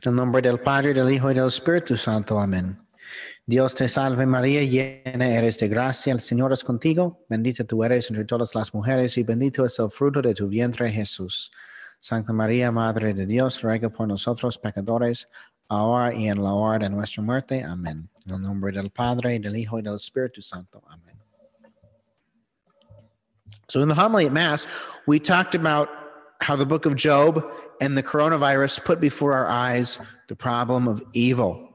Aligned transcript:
En 0.00 0.10
el 0.10 0.14
nombre 0.14 0.40
del 0.40 0.60
Padre, 0.60 0.94
del 0.94 1.10
Hijo 1.10 1.30
y 1.30 1.34
del 1.34 1.48
Espíritu 1.48 1.96
Santo. 1.96 2.38
Amén. 2.38 2.78
Dios 3.44 3.74
te 3.74 3.88
salve 3.88 4.26
María, 4.26 4.62
llena 4.62 5.26
eres 5.26 5.58
de 5.58 5.68
gracia, 5.68 6.12
el 6.12 6.20
Señor 6.20 6.52
es 6.52 6.62
contigo, 6.62 7.24
bendita 7.28 7.64
tú 7.64 7.82
eres 7.82 8.10
entre 8.10 8.24
todas 8.24 8.54
las 8.54 8.74
mujeres 8.74 9.16
y 9.16 9.22
bendito 9.22 9.64
es 9.64 9.78
el 9.78 9.90
fruto 9.90 10.20
de 10.20 10.34
tu 10.34 10.48
vientre 10.48 10.90
Jesús. 10.92 11.50
Santa 11.98 12.32
María, 12.32 12.70
Madre 12.70 13.12
de 13.14 13.26
Dios, 13.26 13.60
ruega 13.62 13.88
por 13.88 14.06
nosotros 14.06 14.58
pecadores, 14.58 15.26
ahora 15.66 16.14
y 16.14 16.28
en 16.28 16.42
la 16.42 16.52
hora 16.52 16.78
de 16.78 16.90
nuestra 16.90 17.22
muerte. 17.22 17.64
Amén. 17.64 18.08
El 18.26 18.40
nombre 18.40 18.70
del 18.70 18.90
Padre, 18.90 19.40
del 19.40 19.56
Hijo 19.56 19.78
y 19.78 19.82
del 19.82 19.96
Espíritu 19.96 20.42
Santo. 20.42 20.82
Amén. 20.86 21.16
So 23.68 23.82
in 23.82 23.88
the 23.88 23.94
homily 23.94 24.26
at 24.26 24.32
Mass, 24.32 24.68
we 25.06 25.18
talked 25.18 25.54
about 25.54 25.88
how 26.40 26.56
the 26.56 26.66
book 26.66 26.86
of 26.86 26.96
Job 26.96 27.44
and 27.80 27.96
the 27.96 28.02
coronavirus 28.02 28.84
put 28.84 29.00
before 29.00 29.34
our 29.34 29.46
eyes 29.46 29.98
the 30.28 30.36
problem 30.36 30.88
of 30.88 31.02
evil. 31.12 31.68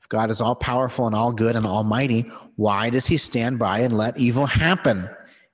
If 0.00 0.08
God 0.08 0.30
is 0.30 0.40
all 0.40 0.54
powerful 0.54 1.06
and 1.06 1.16
all 1.16 1.32
good 1.32 1.56
and 1.56 1.66
almighty, 1.66 2.30
why 2.56 2.90
does 2.90 3.06
he 3.06 3.16
stand 3.16 3.58
by 3.58 3.80
and 3.80 3.96
let 3.96 4.18
evil 4.18 4.46
happen? 4.46 5.08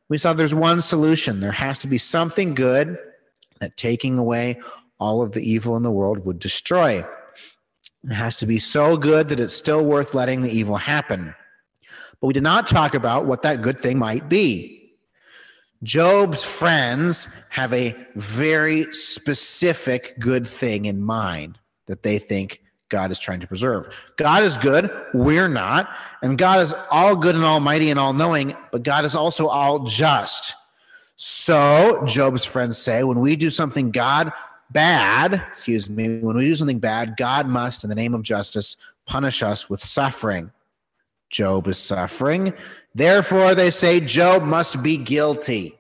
We 0.09 0.19
saw 0.19 0.33
there's 0.33 0.55
one 0.55 0.81
solution. 0.81 1.41
There 1.41 1.53
has 1.53 1.79
to 1.79 1.87
be 1.87 1.99
something 1.99 2.55
good 2.55 2.99
that 3.61 3.77
taking 3.77 4.19
away 4.19 4.61
all 4.99 5.23
of 5.23 5.33
the 5.33 5.49
evil 5.49 5.77
in 5.77 5.83
the 5.83 5.91
world 5.91 6.25
would 6.25 6.39
destroy. 6.39 7.05
It 8.05 8.13
has 8.13 8.37
to 8.39 8.47
be 8.47 8.59
so 8.59 8.97
good 8.97 9.29
that 9.29 9.41
it's 9.41 9.55
still 9.55 9.85
worth 9.85 10.15
letting 10.15 10.43
the 10.43 10.51
evil 10.51 10.77
happen. 10.77 11.35
But 12.21 12.27
we 12.27 12.35
did 12.35 12.43
not 12.43 12.67
talk 12.67 12.95
about 12.95 13.27
what 13.27 13.43
that 13.43 13.63
good 13.63 13.79
thing 13.79 13.99
might 13.99 14.29
be. 14.29 14.80
Job's 15.83 16.45
friends 16.45 17.29
have 17.49 17.73
a 17.73 17.97
very 18.15 18.93
specific 18.93 20.19
good 20.19 20.47
thing 20.47 20.85
in 20.85 21.03
mind 21.03 21.59
that 21.87 22.03
they 22.03 22.19
think 22.19 22.61
God 22.91 23.11
is 23.11 23.19
trying 23.19 23.41
to 23.41 23.47
preserve. 23.47 23.89
God 24.17 24.43
is 24.43 24.59
good, 24.59 24.91
we're 25.15 25.49
not. 25.49 25.89
And 26.23 26.37
God 26.37 26.61
is 26.61 26.75
all 26.91 27.17
good 27.17 27.35
and 27.35 27.45
almighty 27.45 27.89
and 27.89 27.99
all 27.99 28.13
knowing, 28.13 28.55
but 28.73 28.83
God 28.83 29.05
is 29.05 29.15
also 29.15 29.47
all 29.47 29.81
just. 29.85 30.55
So, 31.17 32.03
Job's 32.07 32.45
friends 32.45 32.77
say, 32.77 33.03
when 33.03 33.21
we 33.21 33.37
do 33.37 33.49
something 33.51 33.91
God 33.91 34.33
bad, 34.71 35.35
excuse 35.35 35.89
me, 35.89 36.19
when 36.19 36.37
we 36.37 36.45
do 36.45 36.55
something 36.55 36.79
bad, 36.79 37.17
God 37.17 37.47
must, 37.47 37.85
in 37.85 37.91
the 37.91 37.97
name 37.97 38.15
of 38.15 38.23
justice, 38.23 38.77
punish 39.07 39.43
us 39.43 39.69
with 39.71 39.81
suffering. 39.81 40.51
Job 41.31 41.69
is 41.69 41.79
suffering. 41.79 42.53
Therefore, 42.95 43.55
they 43.55 43.71
say 43.71 44.01
Job 44.01 44.43
must 44.43 44.83
be 44.83 44.97
guilty. 44.97 45.80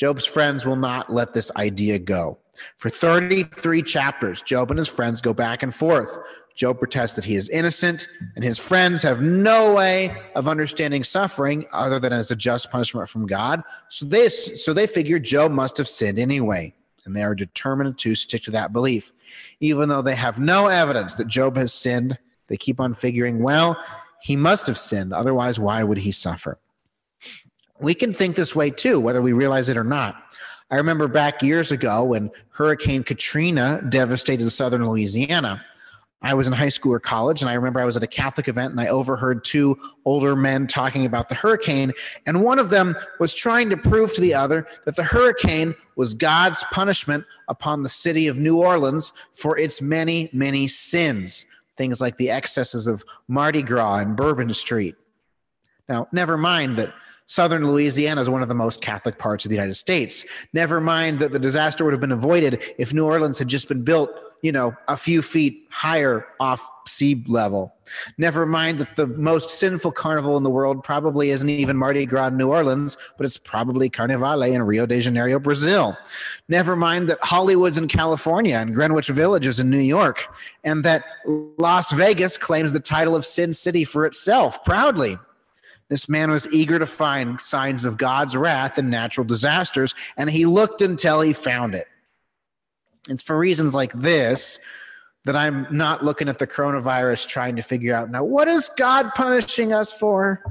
Job's 0.00 0.24
friends 0.24 0.64
will 0.64 0.76
not 0.76 1.12
let 1.12 1.34
this 1.34 1.52
idea 1.56 1.98
go. 1.98 2.38
For 2.78 2.88
33 2.88 3.82
chapters, 3.82 4.40
Job 4.40 4.70
and 4.70 4.78
his 4.78 4.88
friends 4.88 5.20
go 5.20 5.34
back 5.34 5.62
and 5.62 5.74
forth. 5.74 6.18
Job 6.56 6.78
protests 6.78 7.12
that 7.16 7.26
he 7.26 7.34
is 7.34 7.50
innocent, 7.50 8.08
and 8.34 8.42
his 8.42 8.58
friends 8.58 9.02
have 9.02 9.20
no 9.20 9.74
way 9.74 10.16
of 10.34 10.48
understanding 10.48 11.04
suffering 11.04 11.66
other 11.70 11.98
than 11.98 12.14
as 12.14 12.30
a 12.30 12.36
just 12.36 12.70
punishment 12.70 13.10
from 13.10 13.26
God. 13.26 13.62
So 13.90 14.06
they, 14.06 14.30
so 14.30 14.72
they 14.72 14.86
figure 14.86 15.18
Job 15.18 15.52
must 15.52 15.76
have 15.76 15.86
sinned 15.86 16.18
anyway, 16.18 16.72
and 17.04 17.14
they 17.14 17.22
are 17.22 17.34
determined 17.34 17.98
to 17.98 18.14
stick 18.14 18.44
to 18.44 18.52
that 18.52 18.72
belief. 18.72 19.12
Even 19.60 19.90
though 19.90 20.00
they 20.00 20.14
have 20.14 20.40
no 20.40 20.68
evidence 20.68 21.12
that 21.16 21.26
Job 21.26 21.58
has 21.58 21.74
sinned, 21.74 22.18
they 22.46 22.56
keep 22.56 22.80
on 22.80 22.94
figuring, 22.94 23.42
well, 23.42 23.76
he 24.22 24.34
must 24.34 24.66
have 24.66 24.78
sinned. 24.78 25.12
Otherwise, 25.12 25.60
why 25.60 25.82
would 25.82 25.98
he 25.98 26.10
suffer? 26.10 26.58
We 27.80 27.94
can 27.94 28.12
think 28.12 28.36
this 28.36 28.54
way 28.54 28.70
too, 28.70 29.00
whether 29.00 29.22
we 29.22 29.32
realize 29.32 29.68
it 29.68 29.76
or 29.76 29.84
not. 29.84 30.36
I 30.70 30.76
remember 30.76 31.08
back 31.08 31.42
years 31.42 31.72
ago 31.72 32.04
when 32.04 32.30
Hurricane 32.50 33.02
Katrina 33.02 33.82
devastated 33.88 34.48
southern 34.50 34.86
Louisiana. 34.86 35.64
I 36.22 36.34
was 36.34 36.46
in 36.46 36.52
high 36.52 36.68
school 36.68 36.92
or 36.92 37.00
college, 37.00 37.40
and 37.40 37.50
I 37.50 37.54
remember 37.54 37.80
I 37.80 37.86
was 37.86 37.96
at 37.96 38.02
a 38.02 38.06
Catholic 38.06 38.46
event 38.46 38.72
and 38.72 38.80
I 38.80 38.88
overheard 38.88 39.42
two 39.42 39.78
older 40.04 40.36
men 40.36 40.66
talking 40.66 41.06
about 41.06 41.30
the 41.30 41.34
hurricane. 41.34 41.92
And 42.26 42.44
one 42.44 42.58
of 42.58 42.68
them 42.68 42.94
was 43.18 43.32
trying 43.32 43.70
to 43.70 43.76
prove 43.76 44.12
to 44.14 44.20
the 44.20 44.34
other 44.34 44.66
that 44.84 44.96
the 44.96 45.02
hurricane 45.02 45.74
was 45.96 46.12
God's 46.12 46.62
punishment 46.70 47.24
upon 47.48 47.82
the 47.82 47.88
city 47.88 48.26
of 48.26 48.38
New 48.38 48.58
Orleans 48.58 49.12
for 49.32 49.58
its 49.58 49.80
many, 49.80 50.28
many 50.32 50.68
sins. 50.68 51.46
Things 51.78 52.02
like 52.02 52.18
the 52.18 52.30
excesses 52.30 52.86
of 52.86 53.02
Mardi 53.26 53.62
Gras 53.62 53.96
and 53.96 54.14
Bourbon 54.14 54.52
Street. 54.52 54.96
Now, 55.88 56.06
never 56.12 56.36
mind 56.36 56.76
that 56.76 56.92
Southern 57.30 57.64
Louisiana 57.64 58.20
is 58.20 58.28
one 58.28 58.42
of 58.42 58.48
the 58.48 58.56
most 58.56 58.80
Catholic 58.80 59.16
parts 59.16 59.44
of 59.44 59.50
the 59.50 59.54
United 59.54 59.74
States. 59.74 60.24
Never 60.52 60.80
mind 60.80 61.20
that 61.20 61.30
the 61.30 61.38
disaster 61.38 61.84
would 61.84 61.92
have 61.92 62.00
been 62.00 62.10
avoided 62.10 62.60
if 62.76 62.92
New 62.92 63.06
Orleans 63.06 63.38
had 63.38 63.46
just 63.46 63.68
been 63.68 63.84
built, 63.84 64.10
you 64.42 64.50
know, 64.50 64.76
a 64.88 64.96
few 64.96 65.22
feet 65.22 65.64
higher 65.70 66.26
off 66.40 66.68
sea 66.88 67.22
level. 67.28 67.72
Never 68.18 68.46
mind 68.46 68.80
that 68.80 68.96
the 68.96 69.06
most 69.06 69.50
sinful 69.50 69.92
carnival 69.92 70.36
in 70.38 70.42
the 70.42 70.50
world 70.50 70.82
probably 70.82 71.30
isn't 71.30 71.48
even 71.48 71.76
Mardi 71.76 72.04
Gras 72.04 72.26
in 72.26 72.36
New 72.36 72.48
Orleans, 72.48 72.96
but 73.16 73.24
it's 73.24 73.38
probably 73.38 73.88
Carnivale 73.88 74.52
in 74.52 74.64
Rio 74.64 74.84
de 74.84 75.00
Janeiro, 75.00 75.38
Brazil. 75.38 75.96
Never 76.48 76.74
mind 76.74 77.08
that 77.10 77.22
Hollywood's 77.22 77.78
in 77.78 77.86
California 77.86 78.56
and 78.56 78.74
Greenwich 78.74 79.06
Village 79.06 79.46
is 79.46 79.60
in 79.60 79.70
New 79.70 79.78
York, 79.78 80.26
and 80.64 80.84
that 80.84 81.04
Las 81.26 81.92
Vegas 81.92 82.36
claims 82.36 82.72
the 82.72 82.80
title 82.80 83.14
of 83.14 83.24
Sin 83.24 83.52
City 83.52 83.84
for 83.84 84.04
itself 84.04 84.64
proudly. 84.64 85.16
This 85.90 86.08
man 86.08 86.30
was 86.30 86.50
eager 86.52 86.78
to 86.78 86.86
find 86.86 87.40
signs 87.40 87.84
of 87.84 87.98
God's 87.98 88.36
wrath 88.36 88.78
and 88.78 88.90
natural 88.90 89.26
disasters, 89.26 89.94
and 90.16 90.30
he 90.30 90.46
looked 90.46 90.80
until 90.82 91.20
he 91.20 91.32
found 91.32 91.74
it. 91.74 91.88
It's 93.08 93.24
for 93.24 93.36
reasons 93.36 93.74
like 93.74 93.92
this 93.92 94.60
that 95.24 95.36
I'm 95.36 95.66
not 95.70 96.02
looking 96.02 96.28
at 96.28 96.38
the 96.38 96.46
coronavirus 96.46 97.26
trying 97.26 97.56
to 97.56 97.62
figure 97.62 97.94
out 97.94 98.10
now 98.10 98.24
what 98.24 98.48
is 98.48 98.70
God 98.78 99.10
punishing 99.14 99.72
us 99.72 99.92
for? 99.92 100.42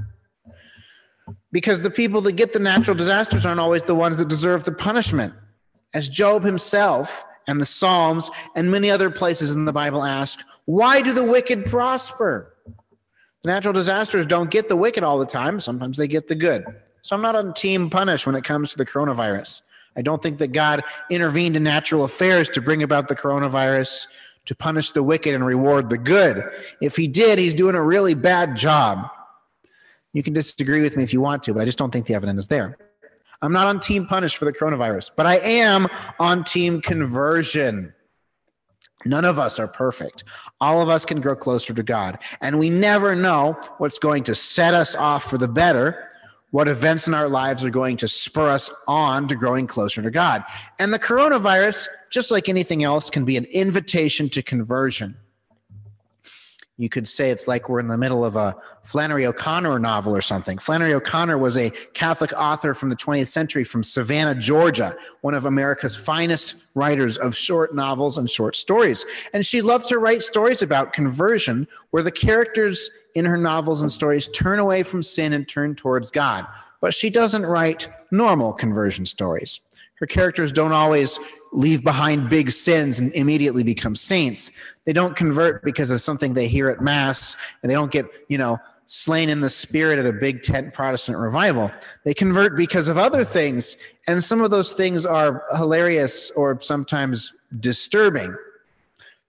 Because 1.50 1.80
the 1.80 1.90
people 1.90 2.20
that 2.22 2.32
get 2.32 2.52
the 2.52 2.60
natural 2.60 2.96
disasters 2.96 3.44
aren't 3.46 3.60
always 3.60 3.82
the 3.82 3.94
ones 3.94 4.18
that 4.18 4.28
deserve 4.28 4.64
the 4.64 4.72
punishment. 4.72 5.32
As 5.94 6.08
Job 6.08 6.44
himself 6.44 7.24
and 7.48 7.60
the 7.60 7.66
Psalms 7.66 8.30
and 8.54 8.70
many 8.70 8.90
other 8.90 9.10
places 9.10 9.54
in 9.54 9.64
the 9.64 9.72
Bible 9.72 10.04
ask, 10.04 10.38
why 10.66 11.00
do 11.00 11.12
the 11.12 11.24
wicked 11.24 11.64
prosper? 11.66 12.54
Natural 13.44 13.72
disasters 13.72 14.26
don't 14.26 14.50
get 14.50 14.68
the 14.68 14.76
wicked 14.76 15.02
all 15.02 15.18
the 15.18 15.26
time. 15.26 15.60
Sometimes 15.60 15.96
they 15.96 16.06
get 16.06 16.28
the 16.28 16.34
good. 16.34 16.64
So 17.02 17.16
I'm 17.16 17.22
not 17.22 17.34
on 17.34 17.54
team 17.54 17.88
punish 17.88 18.26
when 18.26 18.34
it 18.34 18.44
comes 18.44 18.70
to 18.72 18.76
the 18.76 18.84
coronavirus. 18.84 19.62
I 19.96 20.02
don't 20.02 20.22
think 20.22 20.38
that 20.38 20.48
God 20.48 20.82
intervened 21.08 21.56
in 21.56 21.62
natural 21.62 22.04
affairs 22.04 22.48
to 22.50 22.60
bring 22.60 22.82
about 22.82 23.08
the 23.08 23.16
coronavirus 23.16 24.06
to 24.46 24.54
punish 24.54 24.92
the 24.92 25.02
wicked 25.02 25.34
and 25.34 25.44
reward 25.44 25.90
the 25.90 25.98
good. 25.98 26.44
If 26.80 26.96
he 26.96 27.08
did, 27.08 27.38
he's 27.38 27.54
doing 27.54 27.74
a 27.74 27.82
really 27.82 28.14
bad 28.14 28.56
job. 28.56 29.10
You 30.12 30.22
can 30.22 30.32
disagree 30.32 30.82
with 30.82 30.96
me 30.96 31.02
if 31.02 31.12
you 31.12 31.20
want 31.20 31.42
to, 31.44 31.54
but 31.54 31.60
I 31.60 31.64
just 31.64 31.78
don't 31.78 31.90
think 31.90 32.06
the 32.06 32.14
evidence 32.14 32.44
is 32.44 32.48
there. 32.48 32.76
I'm 33.42 33.52
not 33.52 33.66
on 33.66 33.80
team 33.80 34.06
punish 34.06 34.36
for 34.36 34.44
the 34.44 34.52
coronavirus, 34.52 35.12
but 35.16 35.24
I 35.24 35.38
am 35.38 35.88
on 36.18 36.44
team 36.44 36.80
conversion. 36.80 37.94
None 39.04 39.24
of 39.24 39.38
us 39.38 39.58
are 39.58 39.68
perfect. 39.68 40.24
All 40.60 40.82
of 40.82 40.88
us 40.88 41.04
can 41.04 41.20
grow 41.20 41.36
closer 41.36 41.72
to 41.72 41.82
God. 41.82 42.18
And 42.40 42.58
we 42.58 42.68
never 42.68 43.16
know 43.16 43.58
what's 43.78 43.98
going 43.98 44.24
to 44.24 44.34
set 44.34 44.74
us 44.74 44.94
off 44.94 45.24
for 45.24 45.38
the 45.38 45.48
better, 45.48 46.08
what 46.50 46.68
events 46.68 47.06
in 47.06 47.14
our 47.14 47.28
lives 47.28 47.64
are 47.64 47.70
going 47.70 47.96
to 47.98 48.08
spur 48.08 48.48
us 48.48 48.70
on 48.86 49.28
to 49.28 49.36
growing 49.36 49.66
closer 49.66 50.02
to 50.02 50.10
God. 50.10 50.44
And 50.78 50.92
the 50.92 50.98
coronavirus, 50.98 51.86
just 52.10 52.30
like 52.30 52.48
anything 52.48 52.82
else, 52.82 53.08
can 53.08 53.24
be 53.24 53.36
an 53.36 53.44
invitation 53.46 54.28
to 54.30 54.42
conversion. 54.42 55.16
You 56.80 56.88
could 56.88 57.06
say 57.06 57.30
it's 57.30 57.46
like 57.46 57.68
we're 57.68 57.78
in 57.78 57.88
the 57.88 57.98
middle 57.98 58.24
of 58.24 58.36
a 58.36 58.56
Flannery 58.84 59.26
O'Connor 59.26 59.78
novel 59.78 60.16
or 60.16 60.22
something. 60.22 60.56
Flannery 60.56 60.94
O'Connor 60.94 61.36
was 61.36 61.58
a 61.58 61.68
Catholic 61.92 62.32
author 62.32 62.72
from 62.72 62.88
the 62.88 62.96
20th 62.96 63.28
century 63.28 63.64
from 63.64 63.82
Savannah, 63.82 64.34
Georgia, 64.34 64.96
one 65.20 65.34
of 65.34 65.44
America's 65.44 65.94
finest 65.94 66.56
writers 66.74 67.18
of 67.18 67.36
short 67.36 67.74
novels 67.74 68.16
and 68.16 68.30
short 68.30 68.56
stories. 68.56 69.04
And 69.34 69.44
she 69.44 69.60
loved 69.60 69.90
to 69.90 69.98
write 69.98 70.22
stories 70.22 70.62
about 70.62 70.94
conversion 70.94 71.68
where 71.90 72.02
the 72.02 72.10
characters 72.10 72.90
in 73.14 73.26
her 73.26 73.36
novels 73.36 73.82
and 73.82 73.92
stories 73.92 74.26
turn 74.28 74.58
away 74.58 74.82
from 74.82 75.02
sin 75.02 75.34
and 75.34 75.46
turn 75.46 75.74
towards 75.74 76.10
God. 76.10 76.46
But 76.80 76.94
she 76.94 77.10
doesn't 77.10 77.44
write 77.44 77.90
normal 78.10 78.54
conversion 78.54 79.04
stories. 79.04 79.60
Her 79.96 80.06
characters 80.06 80.50
don't 80.50 80.72
always 80.72 81.20
leave 81.52 81.82
behind 81.82 82.28
big 82.28 82.50
sins 82.50 83.00
and 83.00 83.12
immediately 83.12 83.62
become 83.62 83.94
saints. 83.96 84.50
They 84.84 84.92
don't 84.92 85.16
convert 85.16 85.64
because 85.64 85.90
of 85.90 86.00
something 86.00 86.34
they 86.34 86.48
hear 86.48 86.68
at 86.68 86.80
mass 86.80 87.36
and 87.62 87.70
they 87.70 87.74
don't 87.74 87.90
get, 87.90 88.06
you 88.28 88.38
know, 88.38 88.58
slain 88.86 89.28
in 89.28 89.38
the 89.40 89.50
spirit 89.50 89.98
at 89.98 90.06
a 90.06 90.12
big 90.12 90.42
tent 90.42 90.74
Protestant 90.74 91.16
revival. 91.16 91.70
They 92.04 92.14
convert 92.14 92.56
because 92.56 92.88
of 92.88 92.98
other 92.98 93.24
things. 93.24 93.76
And 94.08 94.22
some 94.22 94.40
of 94.40 94.50
those 94.50 94.72
things 94.72 95.06
are 95.06 95.44
hilarious 95.56 96.30
or 96.32 96.60
sometimes 96.60 97.32
disturbing. 97.60 98.34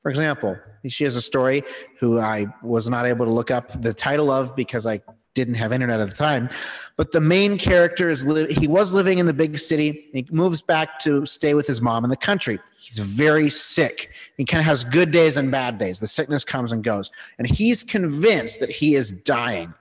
For 0.01 0.09
example, 0.09 0.57
she 0.87 1.03
has 1.03 1.15
a 1.15 1.21
story 1.21 1.63
who 1.99 2.19
I 2.19 2.47
was 2.63 2.89
not 2.89 3.05
able 3.05 3.25
to 3.25 3.31
look 3.31 3.51
up 3.51 3.81
the 3.81 3.93
title 3.93 4.31
of 4.31 4.55
because 4.55 4.87
I 4.87 5.01
didn't 5.33 5.55
have 5.55 5.71
internet 5.71 5.99
at 5.99 6.09
the 6.09 6.15
time. 6.15 6.49
But 6.97 7.11
the 7.11 7.21
main 7.21 7.57
character 7.57 8.09
is 8.09 8.27
li- 8.27 8.53
he 8.53 8.67
was 8.67 8.93
living 8.93 9.17
in 9.17 9.25
the 9.25 9.33
big 9.33 9.57
city. 9.57 10.09
He 10.13 10.27
moves 10.31 10.61
back 10.61 10.99
to 10.99 11.25
stay 11.25 11.53
with 11.53 11.67
his 11.67 11.81
mom 11.81 12.03
in 12.03 12.09
the 12.09 12.17
country. 12.17 12.59
He's 12.79 12.99
very 12.99 13.49
sick. 13.49 14.11
He 14.37 14.45
kind 14.45 14.59
of 14.59 14.65
has 14.65 14.83
good 14.83 15.11
days 15.11 15.37
and 15.37 15.49
bad 15.49 15.77
days. 15.77 15.99
The 15.99 16.07
sickness 16.07 16.43
comes 16.43 16.71
and 16.71 16.83
goes. 16.83 17.11
And 17.37 17.47
he's 17.47 17.83
convinced 17.83 18.59
that 18.59 18.69
he 18.69 18.95
is 18.95 19.11
dying. 19.11 19.73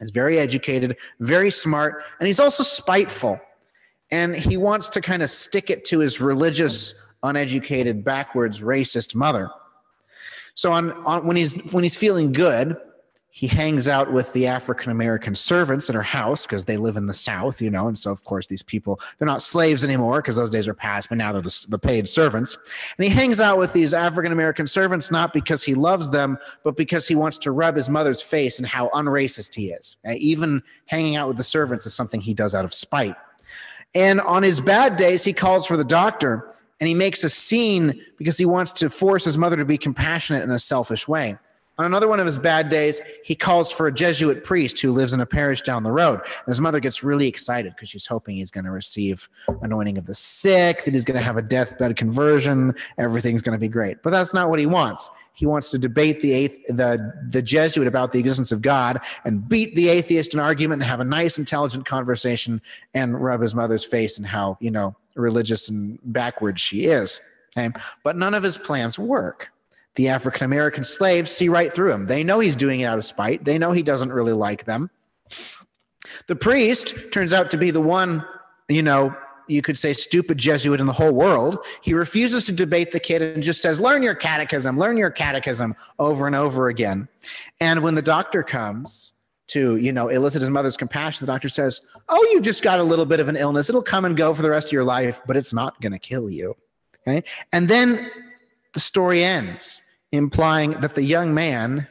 He's 0.00 0.10
very 0.10 0.38
educated, 0.38 0.96
very 1.20 1.50
smart, 1.50 2.04
and 2.18 2.26
he's 2.26 2.40
also 2.40 2.62
spiteful. 2.62 3.40
And 4.10 4.36
he 4.36 4.56
wants 4.56 4.90
to 4.90 5.00
kind 5.00 5.22
of 5.22 5.30
stick 5.30 5.70
it 5.70 5.84
to 5.86 6.00
his 6.00 6.20
religious, 6.20 6.94
uneducated, 7.22 8.04
backwards, 8.04 8.60
racist 8.60 9.14
mother. 9.14 9.50
So 10.54 10.72
on, 10.72 10.92
on 11.04 11.26
when 11.26 11.36
he's 11.36 11.72
when 11.72 11.82
he's 11.82 11.96
feeling 11.96 12.32
good, 12.32 12.76
he 13.34 13.48
hangs 13.48 13.88
out 13.88 14.12
with 14.12 14.32
the 14.32 14.46
African 14.46 14.92
American 14.92 15.34
servants 15.34 15.88
in 15.88 15.96
her 15.96 16.04
house 16.04 16.46
because 16.46 16.66
they 16.66 16.76
live 16.76 16.96
in 16.96 17.06
the 17.06 17.12
South, 17.12 17.60
you 17.60 17.68
know. 17.68 17.88
And 17.88 17.98
so, 17.98 18.12
of 18.12 18.22
course, 18.22 18.46
these 18.46 18.62
people, 18.62 19.00
they're 19.18 19.26
not 19.26 19.42
slaves 19.42 19.82
anymore 19.82 20.22
because 20.22 20.36
those 20.36 20.52
days 20.52 20.68
are 20.68 20.74
past, 20.74 21.08
but 21.08 21.18
now 21.18 21.32
they're 21.32 21.42
the, 21.42 21.66
the 21.68 21.78
paid 21.78 22.06
servants. 22.06 22.56
And 22.96 23.04
he 23.04 23.10
hangs 23.10 23.40
out 23.40 23.58
with 23.58 23.72
these 23.72 23.92
African 23.92 24.30
American 24.30 24.68
servants 24.68 25.10
not 25.10 25.32
because 25.32 25.64
he 25.64 25.74
loves 25.74 26.12
them, 26.12 26.38
but 26.62 26.76
because 26.76 27.08
he 27.08 27.16
wants 27.16 27.36
to 27.38 27.50
rub 27.50 27.74
his 27.74 27.88
mother's 27.88 28.22
face 28.22 28.58
and 28.58 28.68
how 28.68 28.88
unracist 28.90 29.52
he 29.56 29.72
is. 29.72 29.96
Even 30.08 30.62
hanging 30.86 31.16
out 31.16 31.26
with 31.26 31.36
the 31.36 31.42
servants 31.42 31.86
is 31.86 31.92
something 31.92 32.20
he 32.20 32.34
does 32.34 32.54
out 32.54 32.64
of 32.64 32.72
spite. 32.72 33.16
And 33.96 34.20
on 34.20 34.44
his 34.44 34.60
bad 34.60 34.96
days, 34.96 35.24
he 35.24 35.32
calls 35.32 35.66
for 35.66 35.76
the 35.76 35.82
doctor 35.82 36.54
and 36.78 36.86
he 36.86 36.94
makes 36.94 37.24
a 37.24 37.28
scene 37.28 38.00
because 38.16 38.38
he 38.38 38.46
wants 38.46 38.70
to 38.74 38.88
force 38.88 39.24
his 39.24 39.36
mother 39.36 39.56
to 39.56 39.64
be 39.64 39.76
compassionate 39.76 40.44
in 40.44 40.52
a 40.52 40.58
selfish 40.60 41.08
way. 41.08 41.36
On 41.76 41.84
another 41.84 42.06
one 42.06 42.20
of 42.20 42.26
his 42.26 42.38
bad 42.38 42.68
days, 42.68 43.00
he 43.24 43.34
calls 43.34 43.72
for 43.72 43.88
a 43.88 43.92
Jesuit 43.92 44.44
priest 44.44 44.80
who 44.80 44.92
lives 44.92 45.12
in 45.12 45.18
a 45.18 45.26
parish 45.26 45.60
down 45.62 45.82
the 45.82 45.90
road. 45.90 46.20
And 46.20 46.46
his 46.46 46.60
mother 46.60 46.78
gets 46.78 47.02
really 47.02 47.26
excited 47.26 47.74
because 47.74 47.88
she's 47.88 48.06
hoping 48.06 48.36
he's 48.36 48.52
going 48.52 48.64
to 48.64 48.70
receive 48.70 49.28
anointing 49.60 49.98
of 49.98 50.06
the 50.06 50.14
sick, 50.14 50.84
that 50.84 50.94
he's 50.94 51.04
going 51.04 51.16
to 51.16 51.22
have 51.22 51.36
a 51.36 51.42
deathbed 51.42 51.96
conversion, 51.96 52.76
everything's 52.96 53.42
going 53.42 53.56
to 53.56 53.60
be 53.60 53.68
great. 53.68 54.04
But 54.04 54.10
that's 54.10 54.32
not 54.32 54.50
what 54.50 54.60
he 54.60 54.66
wants. 54.66 55.10
He 55.32 55.46
wants 55.46 55.72
to 55.72 55.78
debate 55.78 56.20
the, 56.20 56.48
athe- 56.48 56.66
the, 56.68 57.12
the 57.28 57.42
Jesuit 57.42 57.88
about 57.88 58.12
the 58.12 58.20
existence 58.20 58.52
of 58.52 58.62
God 58.62 59.00
and 59.24 59.48
beat 59.48 59.74
the 59.74 59.88
atheist 59.88 60.32
in 60.32 60.38
argument 60.38 60.80
and 60.80 60.88
have 60.88 61.00
a 61.00 61.04
nice, 61.04 61.38
intelligent 61.38 61.86
conversation 61.86 62.62
and 62.94 63.20
rub 63.20 63.40
his 63.40 63.56
mother's 63.56 63.84
face 63.84 64.16
and 64.16 64.26
how, 64.26 64.56
you 64.60 64.70
know, 64.70 64.94
religious 65.16 65.68
and 65.68 65.98
backward 66.04 66.60
she 66.60 66.84
is. 66.84 67.20
Okay? 67.56 67.76
But 68.04 68.16
none 68.16 68.34
of 68.34 68.44
his 68.44 68.58
plans 68.58 68.96
work 68.96 69.50
the 69.96 70.08
African 70.08 70.44
American 70.44 70.84
slaves 70.84 71.30
see 71.30 71.48
right 71.48 71.72
through 71.72 71.92
him. 71.92 72.06
They 72.06 72.24
know 72.24 72.40
he's 72.40 72.56
doing 72.56 72.80
it 72.80 72.84
out 72.84 72.98
of 72.98 73.04
spite. 73.04 73.44
They 73.44 73.58
know 73.58 73.72
he 73.72 73.82
doesn't 73.82 74.12
really 74.12 74.32
like 74.32 74.64
them. 74.64 74.90
The 76.26 76.36
priest 76.36 77.12
turns 77.12 77.32
out 77.32 77.50
to 77.52 77.56
be 77.56 77.70
the 77.70 77.80
one, 77.80 78.24
you 78.68 78.82
know, 78.82 79.16
you 79.46 79.62
could 79.62 79.78
say 79.78 79.92
stupid 79.92 80.38
Jesuit 80.38 80.80
in 80.80 80.86
the 80.86 80.92
whole 80.92 81.12
world. 81.12 81.58
He 81.82 81.92
refuses 81.92 82.46
to 82.46 82.52
debate 82.52 82.92
the 82.92 83.00
kid 83.00 83.20
and 83.22 83.42
just 83.42 83.60
says, 83.60 83.80
Learn 83.80 84.02
your 84.02 84.14
catechism, 84.14 84.78
learn 84.78 84.96
your 84.96 85.10
catechism 85.10 85.74
over 85.98 86.26
and 86.26 86.34
over 86.34 86.68
again. 86.68 87.08
And 87.60 87.82
when 87.82 87.94
the 87.94 88.02
doctor 88.02 88.42
comes 88.42 89.12
to, 89.48 89.76
you 89.76 89.92
know, 89.92 90.08
elicit 90.08 90.40
his 90.40 90.50
mother's 90.50 90.76
compassion, 90.76 91.26
the 91.26 91.32
doctor 91.32 91.48
says, 91.48 91.82
Oh, 92.08 92.26
you've 92.32 92.42
just 92.42 92.62
got 92.62 92.80
a 92.80 92.84
little 92.84 93.06
bit 93.06 93.20
of 93.20 93.28
an 93.28 93.36
illness. 93.36 93.68
It'll 93.68 93.82
come 93.82 94.04
and 94.04 94.16
go 94.16 94.32
for 94.32 94.42
the 94.42 94.50
rest 94.50 94.68
of 94.68 94.72
your 94.72 94.84
life, 94.84 95.20
but 95.26 95.36
it's 95.36 95.52
not 95.52 95.80
going 95.80 95.92
to 95.92 95.98
kill 95.98 96.30
you. 96.30 96.56
Okay. 97.06 97.22
And 97.52 97.68
then 97.68 98.10
the 98.72 98.80
story 98.80 99.22
ends 99.22 99.82
implying 100.14 100.72
that 100.72 100.94
the 100.94 101.02
young 101.02 101.34
man 101.34 101.86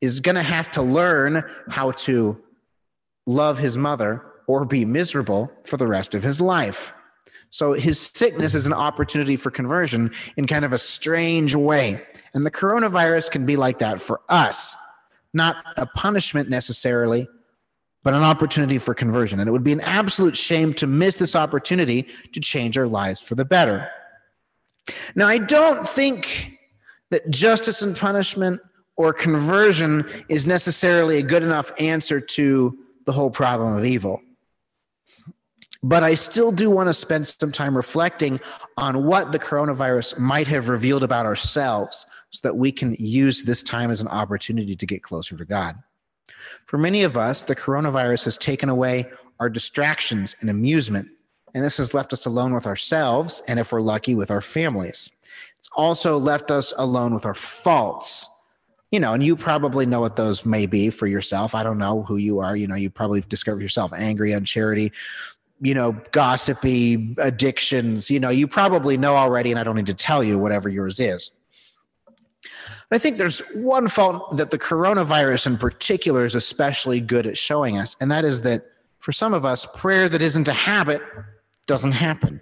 is 0.00 0.20
going 0.20 0.34
to 0.34 0.42
have 0.42 0.70
to 0.72 0.82
learn 0.82 1.42
how 1.68 1.92
to 1.92 2.42
love 3.26 3.58
his 3.58 3.78
mother 3.78 4.22
or 4.46 4.64
be 4.64 4.84
miserable 4.84 5.50
for 5.64 5.76
the 5.76 5.86
rest 5.86 6.14
of 6.14 6.22
his 6.22 6.40
life. 6.40 6.92
So 7.50 7.72
his 7.72 8.00
sickness 8.00 8.54
is 8.54 8.66
an 8.66 8.72
opportunity 8.72 9.36
for 9.36 9.50
conversion 9.50 10.12
in 10.36 10.46
kind 10.46 10.64
of 10.64 10.72
a 10.72 10.78
strange 10.78 11.54
way. 11.54 12.02
And 12.34 12.44
the 12.44 12.50
coronavirus 12.50 13.30
can 13.30 13.46
be 13.46 13.56
like 13.56 13.78
that 13.78 14.00
for 14.00 14.20
us, 14.28 14.76
not 15.32 15.56
a 15.76 15.86
punishment 15.86 16.50
necessarily, 16.50 17.28
but 18.02 18.12
an 18.12 18.22
opportunity 18.22 18.78
for 18.78 18.92
conversion. 18.92 19.40
And 19.40 19.48
it 19.48 19.52
would 19.52 19.64
be 19.64 19.72
an 19.72 19.80
absolute 19.80 20.36
shame 20.36 20.74
to 20.74 20.86
miss 20.86 21.16
this 21.16 21.36
opportunity 21.36 22.08
to 22.32 22.40
change 22.40 22.76
our 22.76 22.88
lives 22.88 23.20
for 23.20 23.36
the 23.36 23.44
better. 23.44 23.88
Now, 25.14 25.28
I 25.28 25.38
don't 25.38 25.86
think 25.86 26.58
that 27.14 27.30
justice 27.30 27.80
and 27.80 27.96
punishment 27.96 28.60
or 28.96 29.12
conversion 29.12 30.04
is 30.28 30.48
necessarily 30.48 31.18
a 31.18 31.22
good 31.22 31.44
enough 31.44 31.70
answer 31.78 32.20
to 32.20 32.76
the 33.06 33.12
whole 33.12 33.30
problem 33.30 33.76
of 33.76 33.84
evil. 33.84 34.20
But 35.80 36.02
I 36.02 36.14
still 36.14 36.50
do 36.50 36.72
want 36.72 36.88
to 36.88 36.92
spend 36.92 37.28
some 37.28 37.52
time 37.52 37.76
reflecting 37.76 38.40
on 38.76 39.04
what 39.04 39.30
the 39.30 39.38
coronavirus 39.38 40.18
might 40.18 40.48
have 40.48 40.68
revealed 40.68 41.04
about 41.04 41.24
ourselves 41.24 42.04
so 42.30 42.40
that 42.48 42.56
we 42.56 42.72
can 42.72 42.96
use 42.98 43.44
this 43.44 43.62
time 43.62 43.92
as 43.92 44.00
an 44.00 44.08
opportunity 44.08 44.74
to 44.74 44.86
get 44.86 45.04
closer 45.04 45.36
to 45.36 45.44
God. 45.44 45.76
For 46.66 46.78
many 46.78 47.04
of 47.04 47.16
us, 47.16 47.44
the 47.44 47.54
coronavirus 47.54 48.24
has 48.24 48.36
taken 48.36 48.68
away 48.68 49.06
our 49.38 49.48
distractions 49.48 50.34
and 50.40 50.50
amusement, 50.50 51.10
and 51.54 51.62
this 51.62 51.76
has 51.76 51.94
left 51.94 52.12
us 52.12 52.26
alone 52.26 52.52
with 52.52 52.66
ourselves 52.66 53.40
and, 53.46 53.60
if 53.60 53.70
we're 53.70 53.82
lucky, 53.82 54.16
with 54.16 54.32
our 54.32 54.40
families. 54.40 55.12
Also 55.76 56.18
left 56.18 56.50
us 56.50 56.72
alone 56.76 57.14
with 57.14 57.26
our 57.26 57.34
faults. 57.34 58.28
You 58.90 59.00
know, 59.00 59.12
and 59.12 59.24
you 59.24 59.34
probably 59.34 59.86
know 59.86 60.00
what 60.00 60.14
those 60.14 60.46
may 60.46 60.66
be 60.66 60.88
for 60.88 61.08
yourself. 61.08 61.54
I 61.54 61.64
don't 61.64 61.78
know 61.78 62.04
who 62.04 62.16
you 62.16 62.38
are. 62.38 62.56
You 62.56 62.68
know, 62.68 62.76
you 62.76 62.90
probably 62.90 63.22
discovered 63.22 63.60
yourself 63.60 63.92
angry, 63.92 64.30
uncharity, 64.30 64.92
you 65.60 65.74
know, 65.74 66.00
gossipy 66.12 67.16
addictions. 67.18 68.08
You 68.08 68.20
know, 68.20 68.30
you 68.30 68.46
probably 68.46 68.96
know 68.96 69.16
already, 69.16 69.50
and 69.50 69.58
I 69.58 69.64
don't 69.64 69.74
need 69.74 69.86
to 69.86 69.94
tell 69.94 70.22
you 70.22 70.38
whatever 70.38 70.68
yours 70.68 71.00
is. 71.00 71.32
But 72.04 72.96
I 72.96 72.98
think 72.98 73.16
there's 73.16 73.40
one 73.54 73.88
fault 73.88 74.36
that 74.36 74.52
the 74.52 74.58
coronavirus 74.58 75.48
in 75.48 75.58
particular 75.58 76.24
is 76.24 76.36
especially 76.36 77.00
good 77.00 77.26
at 77.26 77.36
showing 77.36 77.76
us, 77.78 77.96
and 78.00 78.12
that 78.12 78.24
is 78.24 78.42
that 78.42 78.66
for 79.00 79.10
some 79.10 79.34
of 79.34 79.44
us, 79.44 79.66
prayer 79.74 80.08
that 80.08 80.22
isn't 80.22 80.46
a 80.46 80.52
habit 80.52 81.02
doesn't 81.66 81.92
happen. 81.92 82.40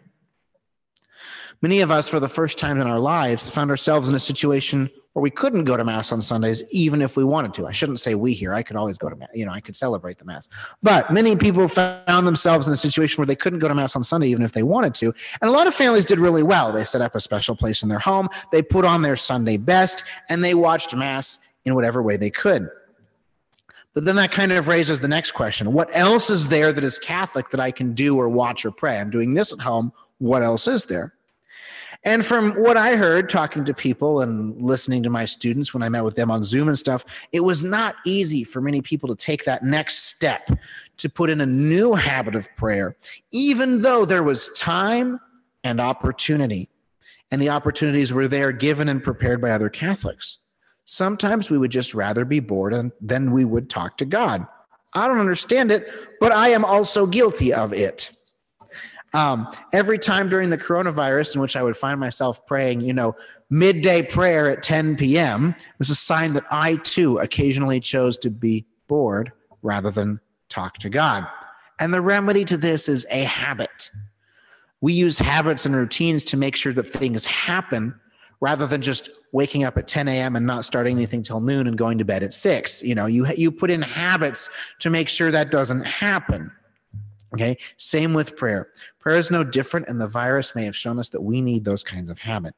Many 1.63 1.81
of 1.81 1.93
us, 1.93 2.09
for 2.09 2.19
the 2.19 2.29
first 2.29 2.59
time 2.59 2.81
in 2.81 2.89
our 2.89 2.99
lives, 2.99 3.49
found 3.49 3.71
ourselves 3.71 4.09
in 4.09 4.17
a 4.17 4.21
situation 4.21 4.91
where 5.13 5.23
we 5.23 5.31
couldn't 5.31 5.63
go 5.65 5.77
to 5.77 5.85
mass 5.85 6.11
on 6.11 6.21
Sundays, 6.21 6.65
even 6.71 7.01
if 7.01 7.17
we 7.17 7.23
wanted 7.23 7.55
to. 7.55 7.69
I 7.69 7.71
shouldn't 7.71 8.01
say 8.01 8.17
we 8.17 8.33
here. 8.33 8.53
I 8.53 8.65
could 8.65 8.75
always 8.75 8.99
go 8.99 9.09
to 9.09 9.15
mass. 9.15 9.29
You 9.33 9.47
know, 9.47 9.53
I 9.53 9.61
could 9.61 9.77
celebrate 9.77 10.19
the 10.19 10.25
mass. 10.25 10.49
But 10.83 11.13
many 11.13 11.37
people 11.37 11.69
found 11.69 12.27
themselves 12.27 12.67
in 12.67 12.75
a 12.75 12.77
situation 12.77 13.21
where 13.21 13.27
they 13.27 13.37
couldn't 13.37 13.61
go 13.61 13.69
to 13.69 13.75
mass 13.77 13.95
on 13.95 14.03
Sunday, 14.03 14.29
even 14.29 14.43
if 14.43 14.53
they 14.53 14.65
wanted 14.65 14.93
to. 14.95 15.15
And 15.41 15.49
a 15.49 15.53
lot 15.53 15.69
of 15.69 15.75
families 15.75 16.05
did 16.05 16.19
really 16.19 16.43
well. 16.43 16.73
They 16.73 16.83
set 16.83 17.01
up 17.01 17.15
a 17.15 17.21
special 17.21 17.55
place 17.55 17.85
in 17.85 17.89
their 17.89 18.01
home. 18.01 18.29
They 18.51 18.63
put 18.63 18.85
on 18.85 19.03
their 19.03 19.17
Sunday 19.17 19.57
best 19.57 20.03
and 20.29 20.43
they 20.43 20.55
watched 20.55 20.97
mass 20.97 21.39
in 21.65 21.77
whatever 21.77 22.03
way 22.03 22.17
they 22.17 22.31
could. 22.31 22.69
But 23.95 24.05
then 24.05 24.17
that 24.17 24.33
kind 24.33 24.51
of 24.51 24.67
raises 24.67 25.01
the 25.01 25.09
next 25.09 25.33
question. 25.33 25.73
What 25.73 25.91
else 25.93 26.29
is 26.29 26.49
there 26.49 26.73
that 26.73 26.83
is 26.83 26.99
Catholic 26.99 27.51
that 27.51 27.61
I 27.61 27.71
can 27.71 27.93
do 27.93 28.17
or 28.17 28.29
watch 28.29 28.65
or 28.65 28.73
pray? 28.73 28.99
I'm 28.99 29.11
doing 29.11 29.35
this 29.35 29.53
at 29.53 29.61
home. 29.61 29.93
What 30.19 30.43
else 30.43 30.67
is 30.67 30.87
there? 30.87 31.13
And 32.05 32.27
from 32.27 32.53
what 32.55 32.77
I 32.77 32.97
heard 32.97 33.29
talking 33.29 33.65
to 33.65 33.75
people 33.75 34.23
and 34.23 34.61
listening 34.61 35.05
to 35.05 35.11
my 35.11 35.25
students 35.25 35.73
when 35.73 35.85
I 35.85 35.89
met 35.89 36.03
with 36.03 36.17
them 36.17 36.33
on 36.33 36.43
Zoom 36.43 36.67
and 36.67 36.79
stuff, 36.79 37.05
it 37.31 37.41
was 37.41 37.63
not 37.63 37.95
easy 38.05 38.43
for 38.43 38.61
many 38.61 38.83
people 38.83 39.09
to 39.09 39.15
take 39.15 39.45
that 39.45 39.63
next 39.63 40.05
step 40.05 40.51
to 40.97 41.09
put 41.09 41.31
in 41.31 41.41
a 41.41 41.47
new 41.47 41.95
habit 41.95 42.35
of 42.35 42.49
prayer, 42.57 42.97
even 43.31 43.83
though 43.83 44.05
there 44.05 44.25
was 44.25 44.49
time 44.51 45.21
and 45.63 45.81
opportunity. 45.81 46.69
And 47.31 47.41
the 47.41 47.51
opportunities 47.51 48.13
were 48.13 48.29
there 48.29 48.53
given 48.53 48.89
and 48.89 49.03
prepared 49.03 49.41
by 49.41 49.53
other 49.53 49.71
Catholics. 49.71 50.39
Sometimes 50.85 51.51
we 51.51 51.57
would 51.57 51.71
just 51.71 51.95
rather 51.95 52.25
be 52.25 52.41
bored 52.41 52.91
then 53.01 53.31
we 53.31 53.45
would 53.45 53.71
talk 53.71 53.97
to 53.99 54.05
God. 54.05 54.47
I 54.93 55.07
don't 55.07 55.21
understand 55.21 55.71
it, 55.73 55.89
but 56.21 56.33
I 56.33 56.49
am 56.49 56.65
also 56.65 57.07
guilty 57.07 57.53
of 57.53 57.73
it. 57.73 58.11
Um, 59.15 59.49
every 59.73 59.99
time 59.99 60.29
during 60.29 60.51
the 60.51 60.57
coronavirus, 60.57 61.35
in 61.35 61.41
which 61.41 61.57
I 61.57 61.63
would 61.63 61.77
find 61.77 62.01
myself 62.01 62.47
praying, 62.47 62.81
you 62.81 62.95
know, 62.95 63.15
midday 63.51 64.03
prayer 64.03 64.51
at 64.51 64.63
10 64.63 64.97
p.m., 64.97 65.55
was 65.79 65.91
a 65.91 65.95
sign 65.95 66.33
that 66.35 66.45
I 66.51 66.77
too 66.77 67.19
occasionally 67.19 67.81
chose 67.81 68.17
to 68.19 68.31
be 68.31 68.67
bored 68.89 69.33
rather 69.61 69.91
than 69.91 70.21
talk 70.49 70.79
to 70.79 70.89
God. 70.89 71.27
And 71.79 71.93
the 71.93 72.01
remedy 72.01 72.45
to 72.47 72.57
this 72.57 72.89
is 72.89 73.07
a 73.11 73.25
habit. 73.25 73.91
We 74.81 74.95
use 74.95 75.19
habits 75.19 75.67
and 75.67 75.77
routines 75.77 76.25
to 76.27 76.37
make 76.37 76.57
sure 76.57 76.73
that 76.73 76.89
things 76.89 77.25
happen 77.25 77.95
rather 78.41 78.67
than 78.67 78.83
just 78.83 79.11
waking 79.31 79.65
up 79.65 79.79
at 79.79 79.87
10 79.87 80.09
a.m. 80.09 80.37
and 80.37 80.45
not 80.45 80.65
starting 80.65 80.97
anything 80.97 81.23
till 81.23 81.41
noon 81.41 81.67
and 81.67 81.79
going 81.79 81.99
to 81.99 82.05
bed 82.05 82.23
at 82.23 82.33
6. 82.33 82.83
You 82.83 82.95
know, 82.95 83.07
you, 83.07 83.27
you 83.37 83.53
put 83.53 83.71
in 83.71 83.83
habits 83.83 84.51
to 84.81 84.91
make 84.91 85.09
sure 85.09 85.31
that 85.31 85.51
doesn't 85.51 85.85
happen. 85.85 86.51
Okay. 87.35 87.57
Same 87.77 88.15
with 88.15 88.37
prayer. 88.37 88.69
Prayer 88.99 89.17
is 89.17 89.31
no 89.31 89.43
different, 89.45 89.89
and 89.89 90.01
the 90.01 90.07
virus 90.07 90.55
may 90.55 90.65
have 90.65 90.77
shown 90.77 90.99
us 90.99 91.09
that 91.11 91.23
we 91.23 91.41
need 91.41 91.65
those 91.65 91.83
kinds 91.83 92.11
of 92.11 92.19
habit. 92.19 92.55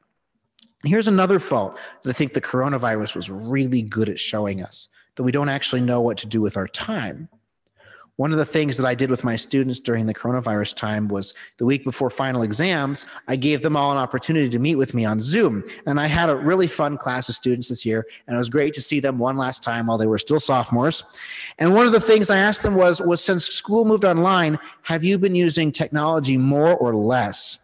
Here's 0.83 1.07
another 1.07 1.39
fault 1.39 1.79
that 2.03 2.09
I 2.09 2.13
think 2.13 2.33
the 2.33 2.41
coronavirus 2.41 3.15
was 3.15 3.31
really 3.31 3.81
good 3.81 4.09
at 4.09 4.19
showing 4.19 4.61
us 4.61 4.89
that 5.15 5.23
we 5.23 5.31
don't 5.31 5.49
actually 5.49 5.81
know 5.81 6.01
what 6.01 6.17
to 6.19 6.27
do 6.27 6.41
with 6.41 6.57
our 6.57 6.67
time. 6.67 7.29
One 8.17 8.31
of 8.31 8.37
the 8.37 8.45
things 8.45 8.77
that 8.77 8.87
I 8.87 8.95
did 8.95 9.09
with 9.09 9.25
my 9.25 9.35
students 9.35 9.77
during 9.77 10.05
the 10.05 10.13
coronavirus 10.13 10.75
time 10.77 11.09
was 11.09 11.33
the 11.57 11.65
week 11.65 11.83
before 11.83 12.09
final 12.09 12.43
exams, 12.43 13.05
I 13.27 13.35
gave 13.35 13.61
them 13.61 13.75
all 13.75 13.91
an 13.91 13.97
opportunity 13.97 14.47
to 14.47 14.59
meet 14.59 14.75
with 14.75 14.93
me 14.93 15.03
on 15.03 15.19
Zoom. 15.19 15.65
And 15.85 15.99
I 15.99 16.07
had 16.07 16.29
a 16.29 16.35
really 16.35 16.67
fun 16.67 16.95
class 16.95 17.27
of 17.27 17.35
students 17.35 17.67
this 17.67 17.85
year, 17.85 18.07
and 18.25 18.35
it 18.35 18.37
was 18.37 18.49
great 18.49 18.73
to 18.75 18.81
see 18.81 19.01
them 19.01 19.17
one 19.17 19.35
last 19.35 19.63
time 19.63 19.87
while 19.87 19.97
they 19.97 20.07
were 20.07 20.17
still 20.17 20.39
sophomores. 20.39 21.03
And 21.59 21.73
one 21.73 21.85
of 21.85 21.91
the 21.91 21.99
things 21.99 22.29
I 22.29 22.37
asked 22.37 22.63
them 22.63 22.75
was, 22.75 23.01
was 23.01 23.21
since 23.21 23.47
school 23.47 23.83
moved 23.83 24.05
online, 24.05 24.59
have 24.83 25.03
you 25.03 25.17
been 25.17 25.35
using 25.35 25.73
technology 25.73 26.37
more 26.37 26.73
or 26.73 26.95
less? 26.95 27.59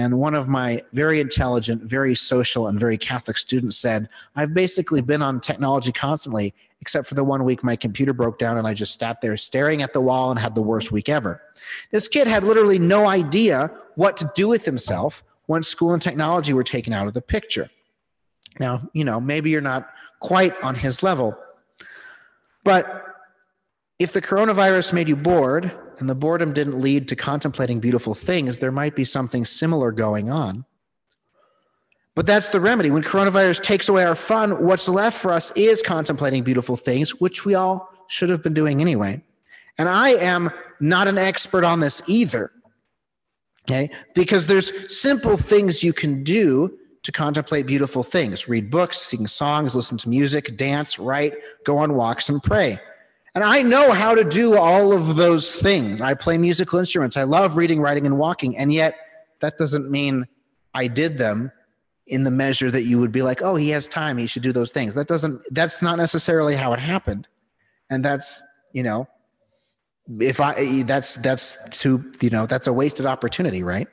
And 0.00 0.18
one 0.18 0.34
of 0.34 0.48
my 0.48 0.82
very 0.94 1.20
intelligent, 1.20 1.82
very 1.82 2.14
social, 2.14 2.66
and 2.66 2.80
very 2.80 2.96
Catholic 2.96 3.36
students 3.36 3.76
said, 3.76 4.08
I've 4.34 4.54
basically 4.54 5.02
been 5.02 5.20
on 5.20 5.40
technology 5.40 5.92
constantly, 5.92 6.54
except 6.80 7.06
for 7.06 7.14
the 7.14 7.22
one 7.22 7.44
week 7.44 7.62
my 7.62 7.76
computer 7.76 8.14
broke 8.14 8.38
down 8.38 8.56
and 8.56 8.66
I 8.66 8.72
just 8.72 8.98
sat 8.98 9.20
there 9.20 9.36
staring 9.36 9.82
at 9.82 9.92
the 9.92 10.00
wall 10.00 10.30
and 10.30 10.40
had 10.40 10.54
the 10.54 10.62
worst 10.62 10.90
week 10.90 11.10
ever. 11.10 11.42
This 11.90 12.08
kid 12.08 12.26
had 12.26 12.44
literally 12.44 12.78
no 12.78 13.04
idea 13.04 13.70
what 13.94 14.16
to 14.16 14.32
do 14.34 14.48
with 14.48 14.64
himself 14.64 15.22
once 15.48 15.68
school 15.68 15.92
and 15.92 16.00
technology 16.00 16.54
were 16.54 16.64
taken 16.64 16.94
out 16.94 17.06
of 17.06 17.12
the 17.12 17.20
picture. 17.20 17.68
Now, 18.58 18.88
you 18.94 19.04
know, 19.04 19.20
maybe 19.20 19.50
you're 19.50 19.60
not 19.60 19.86
quite 20.18 20.58
on 20.62 20.76
his 20.76 21.02
level, 21.02 21.36
but 22.64 23.04
if 23.98 24.14
the 24.14 24.22
coronavirus 24.22 24.94
made 24.94 25.10
you 25.10 25.16
bored 25.16 25.78
and 26.00 26.08
the 26.08 26.14
boredom 26.14 26.52
didn't 26.52 26.80
lead 26.80 27.08
to 27.08 27.16
contemplating 27.16 27.78
beautiful 27.78 28.14
things, 28.14 28.58
there 28.58 28.72
might 28.72 28.96
be 28.96 29.04
something 29.04 29.44
similar 29.44 29.92
going 29.92 30.30
on. 30.30 30.64
But 32.14 32.26
that's 32.26 32.48
the 32.48 32.60
remedy. 32.60 32.90
When 32.90 33.02
coronavirus 33.02 33.62
takes 33.62 33.88
away 33.88 34.04
our 34.04 34.16
fun, 34.16 34.64
what's 34.64 34.88
left 34.88 35.18
for 35.18 35.30
us 35.30 35.52
is 35.52 35.82
contemplating 35.82 36.42
beautiful 36.42 36.76
things, 36.76 37.20
which 37.20 37.44
we 37.44 37.54
all 37.54 37.88
should 38.08 38.30
have 38.30 38.42
been 38.42 38.54
doing 38.54 38.80
anyway. 38.80 39.22
And 39.78 39.88
I 39.88 40.10
am 40.10 40.50
not 40.80 41.06
an 41.06 41.18
expert 41.18 41.64
on 41.64 41.80
this 41.80 42.02
either. 42.08 42.50
Okay? 43.68 43.90
Because 44.14 44.46
there's 44.48 44.72
simple 45.00 45.36
things 45.36 45.84
you 45.84 45.92
can 45.92 46.24
do 46.24 46.76
to 47.02 47.12
contemplate 47.12 47.66
beautiful 47.66 48.02
things 48.02 48.48
read 48.48 48.70
books, 48.70 48.98
sing 48.98 49.26
songs, 49.26 49.74
listen 49.74 49.96
to 49.98 50.08
music, 50.08 50.56
dance, 50.56 50.98
write, 50.98 51.34
go 51.64 51.78
on 51.78 51.94
walks, 51.94 52.28
and 52.28 52.42
pray. 52.42 52.78
And 53.34 53.44
I 53.44 53.62
know 53.62 53.92
how 53.92 54.14
to 54.14 54.24
do 54.24 54.56
all 54.56 54.92
of 54.92 55.16
those 55.16 55.56
things. 55.56 56.00
I 56.00 56.14
play 56.14 56.36
musical 56.36 56.78
instruments. 56.78 57.16
I 57.16 57.22
love 57.22 57.56
reading, 57.56 57.80
writing, 57.80 58.06
and 58.06 58.18
walking. 58.18 58.56
And 58.56 58.72
yet, 58.72 58.96
that 59.40 59.56
doesn't 59.56 59.90
mean 59.90 60.26
I 60.74 60.88
did 60.88 61.18
them 61.18 61.52
in 62.06 62.24
the 62.24 62.30
measure 62.30 62.70
that 62.70 62.82
you 62.82 62.98
would 62.98 63.12
be 63.12 63.22
like, 63.22 63.40
oh, 63.40 63.54
he 63.54 63.70
has 63.70 63.86
time. 63.86 64.18
He 64.18 64.26
should 64.26 64.42
do 64.42 64.52
those 64.52 64.72
things. 64.72 64.94
That 64.94 65.06
doesn't, 65.06 65.42
that's 65.50 65.80
not 65.80 65.96
necessarily 65.96 66.56
how 66.56 66.72
it 66.72 66.80
happened. 66.80 67.28
And 67.88 68.04
that's, 68.04 68.42
you 68.72 68.82
know, 68.82 69.06
if 70.18 70.40
I, 70.40 70.82
that's, 70.82 71.14
that's 71.16 71.58
too, 71.70 72.12
you 72.20 72.30
know, 72.30 72.46
that's 72.46 72.66
a 72.66 72.72
wasted 72.72 73.06
opportunity, 73.06 73.62
right? 73.62 73.86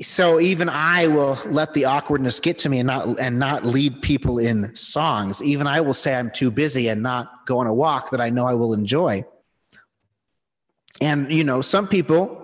So 0.00 0.38
even 0.38 0.68
i 0.68 1.06
will 1.08 1.38
let 1.46 1.74
the 1.74 1.84
awkwardness 1.84 2.38
get 2.40 2.58
to 2.58 2.68
me 2.68 2.78
and 2.78 2.86
not 2.86 3.18
and 3.18 3.38
not 3.38 3.64
lead 3.64 4.00
people 4.02 4.38
in 4.38 4.74
songs. 4.76 5.42
Even 5.42 5.66
i 5.66 5.80
will 5.80 5.94
say 5.94 6.14
i'm 6.14 6.30
too 6.30 6.50
busy 6.50 6.88
and 6.88 7.02
not 7.02 7.46
go 7.46 7.58
on 7.58 7.66
a 7.66 7.74
walk 7.74 8.10
that 8.10 8.20
i 8.20 8.30
know 8.30 8.46
i 8.46 8.54
will 8.54 8.74
enjoy. 8.74 9.24
And 11.00 11.32
you 11.32 11.44
know 11.44 11.60
some 11.60 11.88
people 11.88 12.38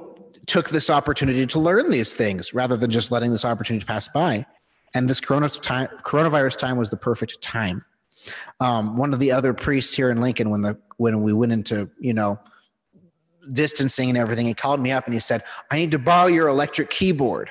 took 0.46 0.70
this 0.70 0.90
opportunity 0.90 1.46
to 1.46 1.58
learn 1.58 1.90
these 1.90 2.14
things 2.14 2.54
rather 2.54 2.76
than 2.76 2.90
just 2.90 3.12
letting 3.12 3.30
this 3.30 3.44
opportunity 3.44 3.84
pass 3.84 4.08
by. 4.08 4.46
And 4.94 5.08
this 5.08 5.20
coronavirus 5.20 6.56
time 6.56 6.78
was 6.78 6.88
the 6.88 6.96
perfect 6.96 7.42
time. 7.42 7.84
Um, 8.58 8.96
one 8.96 9.12
of 9.12 9.18
the 9.20 9.30
other 9.32 9.52
priests 9.52 9.94
here 9.94 10.10
in 10.10 10.20
lincoln 10.20 10.50
when 10.50 10.62
the 10.62 10.78
when 10.96 11.22
we 11.22 11.32
went 11.32 11.52
into 11.52 11.88
you 12.00 12.14
know 12.14 12.40
distancing 13.52 14.08
and 14.08 14.18
everything, 14.18 14.46
he 14.46 14.54
called 14.54 14.80
me 14.80 14.92
up 14.92 15.06
and 15.06 15.14
he 15.14 15.20
said, 15.20 15.42
I 15.70 15.76
need 15.76 15.90
to 15.92 15.98
borrow 15.98 16.26
your 16.26 16.48
electric 16.48 16.90
keyboard 16.90 17.50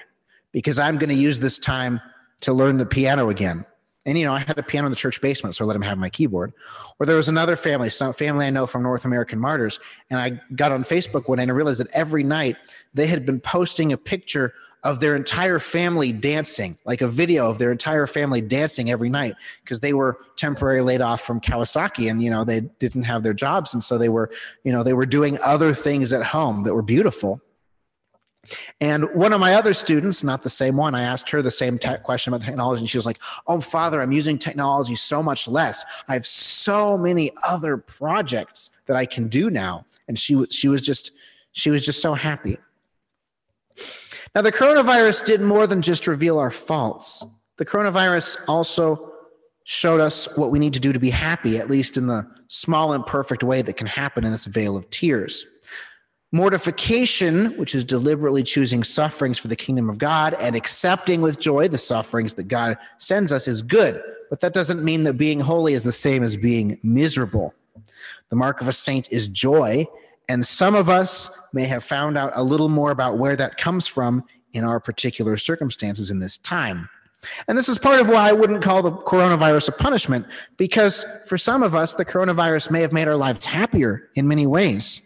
because 0.51 0.79
I'm 0.79 0.97
going 0.97 1.09
to 1.09 1.15
use 1.15 1.39
this 1.39 1.59
time 1.59 2.01
to 2.41 2.53
learn 2.53 2.77
the 2.77 2.85
piano 2.85 3.29
again. 3.29 3.65
And, 4.05 4.17
you 4.17 4.25
know, 4.25 4.31
I 4.31 4.39
had 4.39 4.57
a 4.57 4.63
piano 4.63 4.87
in 4.87 4.91
the 4.91 4.95
church 4.95 5.19
basement, 5.19 5.53
so 5.53 5.65
I 5.65 5.67
let 5.67 5.75
him 5.75 5.81
have 5.81 5.97
my 5.97 6.09
keyboard. 6.09 6.53
Or 6.97 7.05
there 7.05 7.17
was 7.17 7.27
another 7.27 7.57
family, 7.57 7.89
some 7.89 8.13
family 8.13 8.45
I 8.45 8.49
know 8.49 8.65
from 8.65 8.81
North 8.81 9.03
American 9.03 9.37
Martyrs. 9.37 9.81
And 10.09 10.17
I 10.17 10.39
got 10.55 10.71
on 10.71 10.83
Facebook 10.83 11.27
one 11.27 11.39
day 11.39 11.43
and 11.43 11.51
I 11.51 11.55
realized 11.55 11.81
that 11.81 11.91
every 11.91 12.23
night 12.23 12.55
they 12.93 13.07
had 13.07 13.25
been 13.25 13.41
posting 13.41 13.91
a 13.91 13.97
picture 13.97 14.53
of 14.83 14.99
their 14.99 15.15
entire 15.15 15.59
family 15.59 16.13
dancing, 16.13 16.77
like 16.85 17.01
a 17.01 17.07
video 17.07 17.49
of 17.49 17.57
their 17.57 17.71
entire 17.71 18.07
family 18.07 18.41
dancing 18.41 18.89
every 18.89 19.09
night 19.09 19.35
because 19.63 19.79
they 19.79 19.93
were 19.93 20.19
temporarily 20.35 20.81
laid 20.81 21.01
off 21.01 21.21
from 21.21 21.41
Kawasaki 21.41 22.09
and 22.09 22.21
you 22.21 22.29
know 22.29 22.43
they 22.43 22.61
didn't 22.79 23.03
have 23.03 23.23
their 23.23 23.33
jobs 23.33 23.73
and 23.73 23.83
so 23.83 23.97
they 23.97 24.09
were 24.09 24.29
you 24.63 24.71
know 24.71 24.83
they 24.83 24.93
were 24.93 25.05
doing 25.05 25.39
other 25.43 25.73
things 25.73 26.13
at 26.13 26.23
home 26.23 26.63
that 26.63 26.73
were 26.73 26.81
beautiful. 26.81 27.41
And 28.79 29.13
one 29.13 29.33
of 29.33 29.41
my 29.41 29.55
other 29.55 29.73
students, 29.73 30.23
not 30.23 30.41
the 30.41 30.49
same 30.49 30.77
one, 30.77 30.95
I 30.95 31.01
asked 31.01 31.29
her 31.31 31.41
the 31.41 31.51
same 31.51 31.77
te- 31.77 31.97
question 32.03 32.33
about 32.33 32.45
technology, 32.45 32.79
and 32.79 32.89
she 32.89 32.97
was 32.97 33.05
like, 33.05 33.19
"Oh, 33.45 33.59
Father, 33.59 34.01
I'm 34.01 34.13
using 34.13 34.37
technology 34.37 34.95
so 34.95 35.21
much 35.21 35.47
less. 35.47 35.83
I 36.07 36.13
have 36.13 36.25
so 36.25 36.97
many 36.97 37.31
other 37.45 37.77
projects 37.77 38.71
that 38.85 38.95
I 38.95 39.05
can 39.05 39.27
do 39.27 39.49
now." 39.49 39.85
And 40.07 40.17
she 40.17 40.45
she 40.49 40.69
was 40.69 40.81
just 40.81 41.11
she 41.51 41.69
was 41.71 41.85
just 41.85 42.01
so 42.01 42.13
happy. 42.13 42.57
Now, 44.37 44.43
the 44.43 44.51
coronavirus 44.51 45.25
did 45.25 45.41
more 45.41 45.65
than 45.65 45.81
just 45.81 46.05
reveal 46.05 46.37
our 46.37 46.51
faults. 46.51 47.25
The 47.57 47.65
coronavirus 47.65 48.39
also 48.47 49.11
showed 49.63 49.99
us 49.99 50.27
what 50.37 50.51
we 50.51 50.59
need 50.59 50.75
to 50.75 50.79
do 50.79 50.93
to 50.93 50.99
be 50.99 51.09
happy, 51.09 51.57
at 51.57 51.71
least 51.71 51.97
in 51.97 52.05
the 52.05 52.29
small 52.47 52.93
and 52.93 53.03
perfect 53.03 53.41
way 53.41 53.63
that 53.63 53.77
can 53.77 53.87
happen 53.87 54.23
in 54.23 54.31
this 54.31 54.45
vale 54.45 54.77
of 54.77 54.87
tears. 54.91 55.47
Mortification, 56.31 57.57
which 57.57 57.73
is 57.73 57.83
deliberately 57.83 58.43
choosing 58.43 58.83
sufferings 58.83 59.39
for 59.39 59.47
the 59.47 59.55
kingdom 59.55 59.89
of 59.89 59.97
God 59.97 60.35
and 60.35 60.55
accepting 60.55 61.23
with 61.23 61.39
joy 61.39 61.67
the 61.67 61.79
sufferings 61.79 62.35
that 62.35 62.47
God 62.47 62.77
sends 62.99 63.31
us, 63.31 63.47
is 63.47 63.63
good. 63.63 64.03
But 64.29 64.41
that 64.41 64.53
doesn't 64.53 64.83
mean 64.83 65.03
that 65.05 65.13
being 65.13 65.39
holy 65.39 65.73
is 65.73 65.83
the 65.83 65.91
same 65.91 66.21
as 66.21 66.37
being 66.37 66.79
miserable. 66.83 67.55
The 68.29 68.35
mark 68.35 68.61
of 68.61 68.67
a 68.67 68.73
saint 68.73 69.11
is 69.11 69.29
joy, 69.29 69.87
and 70.29 70.45
some 70.45 70.75
of 70.75 70.89
us 70.89 71.29
may 71.53 71.65
have 71.65 71.83
found 71.83 72.17
out 72.17 72.31
a 72.35 72.43
little 72.43 72.69
more 72.69 72.91
about 72.91 73.17
where 73.17 73.35
that 73.35 73.57
comes 73.57 73.87
from 73.87 74.23
in 74.53 74.63
our 74.63 74.79
particular 74.79 75.37
circumstances 75.37 76.11
in 76.11 76.19
this 76.19 76.37
time. 76.37 76.89
And 77.47 77.57
this 77.57 77.67
is 77.67 77.79
part 77.79 77.99
of 77.99 78.09
why 78.09 78.29
I 78.29 78.33
wouldn't 78.33 78.61
call 78.61 78.81
the 78.81 78.91
coronavirus 78.91 79.69
a 79.69 79.71
punishment, 79.71 80.25
because 80.55 81.05
for 81.25 81.37
some 81.37 81.63
of 81.63 81.75
us, 81.75 81.95
the 81.95 82.05
coronavirus 82.05 82.71
may 82.71 82.81
have 82.81 82.93
made 82.93 83.07
our 83.07 83.15
lives 83.15 83.45
happier 83.45 84.09
in 84.15 84.27
many 84.27 84.45
ways. 84.45 85.01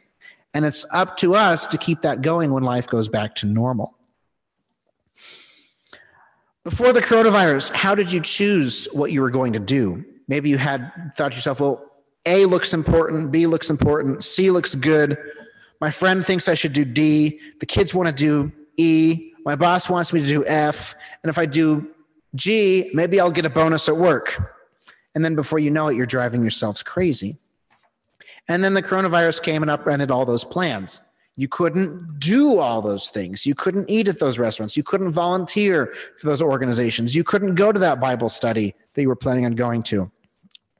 And 0.53 0.65
it's 0.65 0.85
up 0.91 1.17
to 1.17 1.35
us 1.35 1.65
to 1.67 1.77
keep 1.77 2.01
that 2.01 2.21
going 2.21 2.51
when 2.51 2.63
life 2.63 2.87
goes 2.87 3.07
back 3.07 3.35
to 3.35 3.45
normal. 3.45 3.97
Before 6.63 6.93
the 6.93 7.01
coronavirus, 7.01 7.71
how 7.71 7.95
did 7.95 8.11
you 8.11 8.19
choose 8.19 8.87
what 8.91 9.11
you 9.11 9.21
were 9.21 9.31
going 9.31 9.53
to 9.53 9.59
do? 9.59 10.05
Maybe 10.27 10.49
you 10.49 10.57
had 10.57 10.91
thought 11.15 11.31
to 11.31 11.37
yourself, 11.37 11.59
well, 11.59 11.90
A 12.25 12.45
looks 12.45 12.73
important, 12.73 13.31
B 13.31 13.47
looks 13.47 13.69
important, 13.69 14.23
C 14.23 14.51
looks 14.51 14.75
good. 14.75 15.17
My 15.79 15.89
friend 15.89 16.23
thinks 16.23 16.47
I 16.47 16.53
should 16.53 16.73
do 16.73 16.85
D. 16.85 17.39
The 17.59 17.65
kids 17.65 17.93
want 17.93 18.07
to 18.07 18.13
do 18.13 18.51
E. 18.77 19.33
My 19.43 19.55
boss 19.55 19.89
wants 19.89 20.13
me 20.13 20.21
to 20.21 20.27
do 20.27 20.45
F. 20.45 20.93
And 21.23 21.29
if 21.29 21.39
I 21.39 21.47
do 21.47 21.89
G, 22.35 22.91
maybe 22.93 23.19
I'll 23.19 23.31
get 23.31 23.45
a 23.45 23.49
bonus 23.49 23.89
at 23.89 23.97
work. 23.97 24.55
And 25.15 25.25
then 25.25 25.35
before 25.35 25.59
you 25.59 25.71
know 25.71 25.87
it, 25.87 25.95
you're 25.95 26.05
driving 26.05 26.41
yourselves 26.41 26.83
crazy. 26.83 27.37
And 28.47 28.63
then 28.63 28.75
the 28.75 28.83
coronavirus 28.83 29.41
came 29.41 29.63
and 29.63 29.71
upended 29.71 30.11
all 30.11 30.25
those 30.25 30.43
plans. 30.43 31.01
You 31.35 31.47
couldn't 31.47 32.19
do 32.19 32.59
all 32.59 32.81
those 32.81 33.09
things. 33.09 33.45
You 33.45 33.55
couldn't 33.55 33.89
eat 33.89 34.07
at 34.07 34.19
those 34.19 34.37
restaurants. 34.37 34.77
You 34.77 34.83
couldn't 34.83 35.11
volunteer 35.11 35.93
for 36.17 36.27
those 36.27 36.41
organizations. 36.41 37.15
You 37.15 37.23
couldn't 37.23 37.55
go 37.55 37.71
to 37.71 37.79
that 37.79 37.99
Bible 37.99 38.29
study 38.29 38.75
that 38.93 39.01
you 39.01 39.07
were 39.07 39.15
planning 39.15 39.45
on 39.45 39.53
going 39.53 39.81
to. 39.83 40.11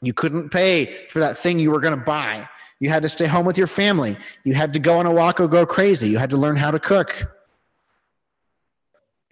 You 0.02 0.14
couldn't 0.14 0.50
pay 0.50 1.06
for 1.08 1.20
that 1.20 1.38
thing 1.38 1.60
you 1.60 1.72
were 1.72 1.80
going 1.80 1.98
to 1.98 2.04
buy. 2.04 2.50
You 2.80 2.90
had 2.90 3.04
to 3.04 3.10
stay 3.10 3.28
home 3.28 3.46
with 3.46 3.58
your 3.58 3.68
family. 3.68 4.18
You 4.44 4.56
had 4.56 4.74
to 4.74 4.80
go 4.80 4.98
on 4.98 5.06
a 5.06 5.12
walk 5.12 5.40
or 5.40 5.48
go 5.48 5.66
crazy. 5.66 6.10
You 6.10 6.18
had 6.18 6.32
to 6.32 6.38
learn 6.38 6.56
how 6.56 6.72
to 6.72 6.80
cook. 6.80 7.32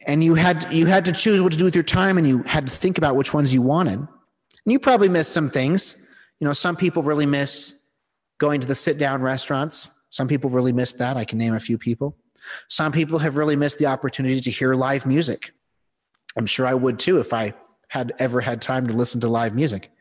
And 0.07 0.23
you 0.23 0.35
had 0.35 0.71
you 0.71 0.85
had 0.85 1.05
to 1.05 1.11
choose 1.11 1.41
what 1.41 1.51
to 1.51 1.57
do 1.57 1.65
with 1.65 1.75
your 1.75 1.83
time 1.83 2.17
and 2.17 2.27
you 2.27 2.43
had 2.43 2.67
to 2.67 2.71
think 2.71 2.97
about 2.97 3.15
which 3.15 3.33
ones 3.33 3.53
you 3.53 3.61
wanted. 3.61 3.99
And 3.99 4.71
you 4.71 4.79
probably 4.79 5.09
missed 5.09 5.33
some 5.33 5.49
things. 5.49 5.97
You 6.39 6.45
know, 6.45 6.53
some 6.53 6.75
people 6.75 7.01
really 7.03 7.25
miss 7.25 7.83
going 8.37 8.61
to 8.61 8.67
the 8.67 8.75
sit 8.75 8.97
down 8.97 9.21
restaurants. 9.21 9.91
Some 10.11 10.27
people 10.27 10.49
really 10.49 10.71
missed 10.71 10.99
that. 10.99 11.17
I 11.17 11.25
can 11.25 11.39
name 11.39 11.55
a 11.55 11.59
few 11.59 11.77
people. 11.77 12.15
Some 12.67 12.91
people 12.91 13.19
have 13.19 13.35
really 13.35 13.55
missed 13.55 13.79
the 13.79 13.87
opportunity 13.87 14.39
to 14.39 14.51
hear 14.51 14.75
live 14.75 15.05
music. 15.05 15.51
I'm 16.37 16.45
sure 16.45 16.65
I 16.65 16.73
would 16.75 16.99
too 16.99 17.19
if 17.19 17.33
I 17.33 17.53
had 17.89 18.13
ever 18.19 18.41
had 18.41 18.61
time 18.61 18.87
to 18.87 18.93
listen 18.93 19.21
to 19.21 19.27
live 19.27 19.55
music. 19.55 19.91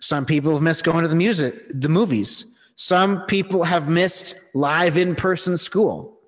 Some 0.00 0.26
people 0.26 0.52
have 0.52 0.62
missed 0.62 0.84
going 0.84 1.02
to 1.02 1.08
the 1.08 1.16
music, 1.16 1.54
the 1.70 1.88
movies. 1.88 2.44
Some 2.76 3.22
people 3.26 3.64
have 3.64 3.88
missed 3.88 4.36
live 4.54 4.96
in 4.96 5.14
person 5.14 5.56
school. 5.56 6.18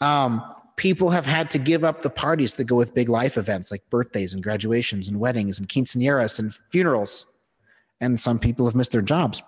Um, 0.00 0.42
people 0.76 1.10
have 1.10 1.26
had 1.26 1.50
to 1.50 1.58
give 1.58 1.84
up 1.84 2.00
the 2.00 2.08
parties 2.08 2.54
that 2.54 2.64
go 2.64 2.74
with 2.74 2.94
big 2.94 3.08
life 3.08 3.36
events 3.36 3.70
like 3.70 3.82
birthdays 3.90 4.32
and 4.32 4.42
graduations 4.42 5.08
and 5.08 5.20
weddings 5.20 5.58
and 5.58 5.68
quinceañeras 5.68 6.38
and 6.38 6.54
funerals. 6.70 7.26
And 8.00 8.18
some 8.18 8.38
people 8.38 8.64
have 8.64 8.74
missed 8.74 8.92
their 8.92 9.02
jobs. 9.02 9.42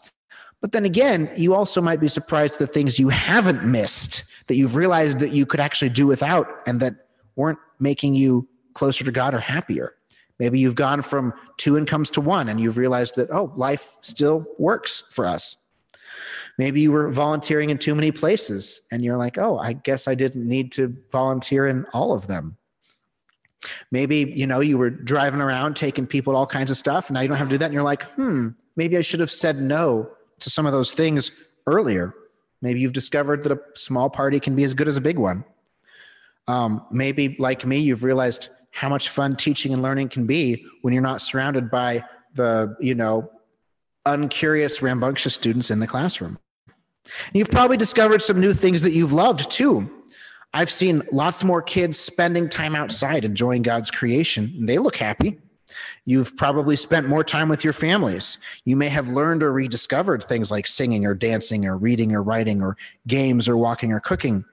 But 0.60 0.72
then 0.72 0.84
again, 0.84 1.30
you 1.34 1.54
also 1.54 1.80
might 1.80 2.00
be 2.00 2.08
surprised 2.08 2.58
the 2.58 2.66
things 2.66 2.98
you 2.98 3.08
haven't 3.08 3.64
missed 3.64 4.24
that 4.46 4.56
you've 4.56 4.76
realized 4.76 5.18
that 5.20 5.32
you 5.32 5.46
could 5.46 5.58
actually 5.58 5.88
do 5.88 6.06
without 6.06 6.46
and 6.66 6.80
that 6.80 6.94
weren't 7.34 7.58
making 7.80 8.14
you 8.14 8.46
closer 8.74 9.02
to 9.02 9.10
God 9.10 9.34
or 9.34 9.40
happier. 9.40 9.94
Maybe 10.42 10.58
you've 10.58 10.74
gone 10.74 11.02
from 11.02 11.34
two 11.56 11.78
incomes 11.78 12.10
to 12.10 12.20
one 12.20 12.48
and 12.48 12.60
you've 12.60 12.76
realized 12.76 13.14
that, 13.14 13.30
oh, 13.30 13.52
life 13.54 13.96
still 14.00 14.44
works 14.58 15.04
for 15.08 15.24
us. 15.24 15.56
Maybe 16.58 16.80
you 16.80 16.90
were 16.90 17.12
volunteering 17.12 17.70
in 17.70 17.78
too 17.78 17.94
many 17.94 18.10
places 18.10 18.80
and 18.90 19.04
you're 19.04 19.16
like, 19.16 19.38
oh, 19.38 19.56
I 19.56 19.72
guess 19.72 20.08
I 20.08 20.16
didn't 20.16 20.48
need 20.48 20.72
to 20.72 20.96
volunteer 21.12 21.68
in 21.68 21.84
all 21.92 22.12
of 22.12 22.26
them. 22.26 22.56
Maybe, 23.92 24.32
you 24.34 24.48
know, 24.48 24.58
you 24.58 24.78
were 24.78 24.90
driving 24.90 25.40
around 25.40 25.76
taking 25.76 26.08
people 26.08 26.34
all 26.34 26.48
kinds 26.48 26.72
of 26.72 26.76
stuff 26.76 27.08
and 27.08 27.14
now 27.14 27.20
you 27.20 27.28
don't 27.28 27.36
have 27.36 27.46
to 27.46 27.54
do 27.54 27.58
that. 27.58 27.66
And 27.66 27.74
you're 27.74 27.84
like, 27.84 28.02
hmm, 28.02 28.48
maybe 28.74 28.96
I 28.96 29.02
should 29.02 29.20
have 29.20 29.30
said 29.30 29.62
no 29.62 30.10
to 30.40 30.50
some 30.50 30.66
of 30.66 30.72
those 30.72 30.92
things 30.92 31.30
earlier. 31.68 32.16
Maybe 32.60 32.80
you've 32.80 32.92
discovered 32.92 33.44
that 33.44 33.52
a 33.52 33.60
small 33.76 34.10
party 34.10 34.40
can 34.40 34.56
be 34.56 34.64
as 34.64 34.74
good 34.74 34.88
as 34.88 34.96
a 34.96 35.00
big 35.00 35.18
one. 35.20 35.44
Um, 36.48 36.84
maybe, 36.90 37.36
like 37.38 37.64
me, 37.64 37.78
you've 37.78 38.02
realized 38.02 38.48
how 38.72 38.88
much 38.88 39.10
fun 39.10 39.36
teaching 39.36 39.72
and 39.72 39.82
learning 39.82 40.08
can 40.08 40.26
be 40.26 40.64
when 40.80 40.92
you're 40.92 41.02
not 41.02 41.20
surrounded 41.20 41.70
by 41.70 42.04
the, 42.34 42.74
you 42.80 42.94
know, 42.94 43.30
uncurious, 44.04 44.82
rambunctious 44.82 45.34
students 45.34 45.70
in 45.70 45.78
the 45.78 45.86
classroom. 45.86 46.38
You've 47.32 47.50
probably 47.50 47.76
discovered 47.76 48.22
some 48.22 48.40
new 48.40 48.52
things 48.52 48.82
that 48.82 48.92
you've 48.92 49.12
loved 49.12 49.50
too. 49.50 49.90
I've 50.54 50.70
seen 50.70 51.02
lots 51.12 51.44
more 51.44 51.62
kids 51.62 51.98
spending 51.98 52.48
time 52.48 52.74
outside 52.74 53.24
enjoying 53.24 53.62
God's 53.62 53.90
creation, 53.90 54.52
and 54.58 54.68
they 54.68 54.78
look 54.78 54.96
happy. 54.96 55.38
You've 56.04 56.36
probably 56.36 56.76
spent 56.76 57.08
more 57.08 57.24
time 57.24 57.48
with 57.48 57.64
your 57.64 57.72
families. 57.72 58.38
You 58.64 58.76
may 58.76 58.88
have 58.88 59.08
learned 59.08 59.42
or 59.42 59.52
rediscovered 59.52 60.22
things 60.22 60.50
like 60.50 60.66
singing 60.66 61.06
or 61.06 61.14
dancing 61.14 61.64
or 61.64 61.76
reading 61.76 62.12
or 62.12 62.22
writing 62.22 62.60
or 62.60 62.76
games 63.06 63.48
or 63.48 63.56
walking 63.56 63.92
or 63.92 64.00
cooking. 64.00 64.44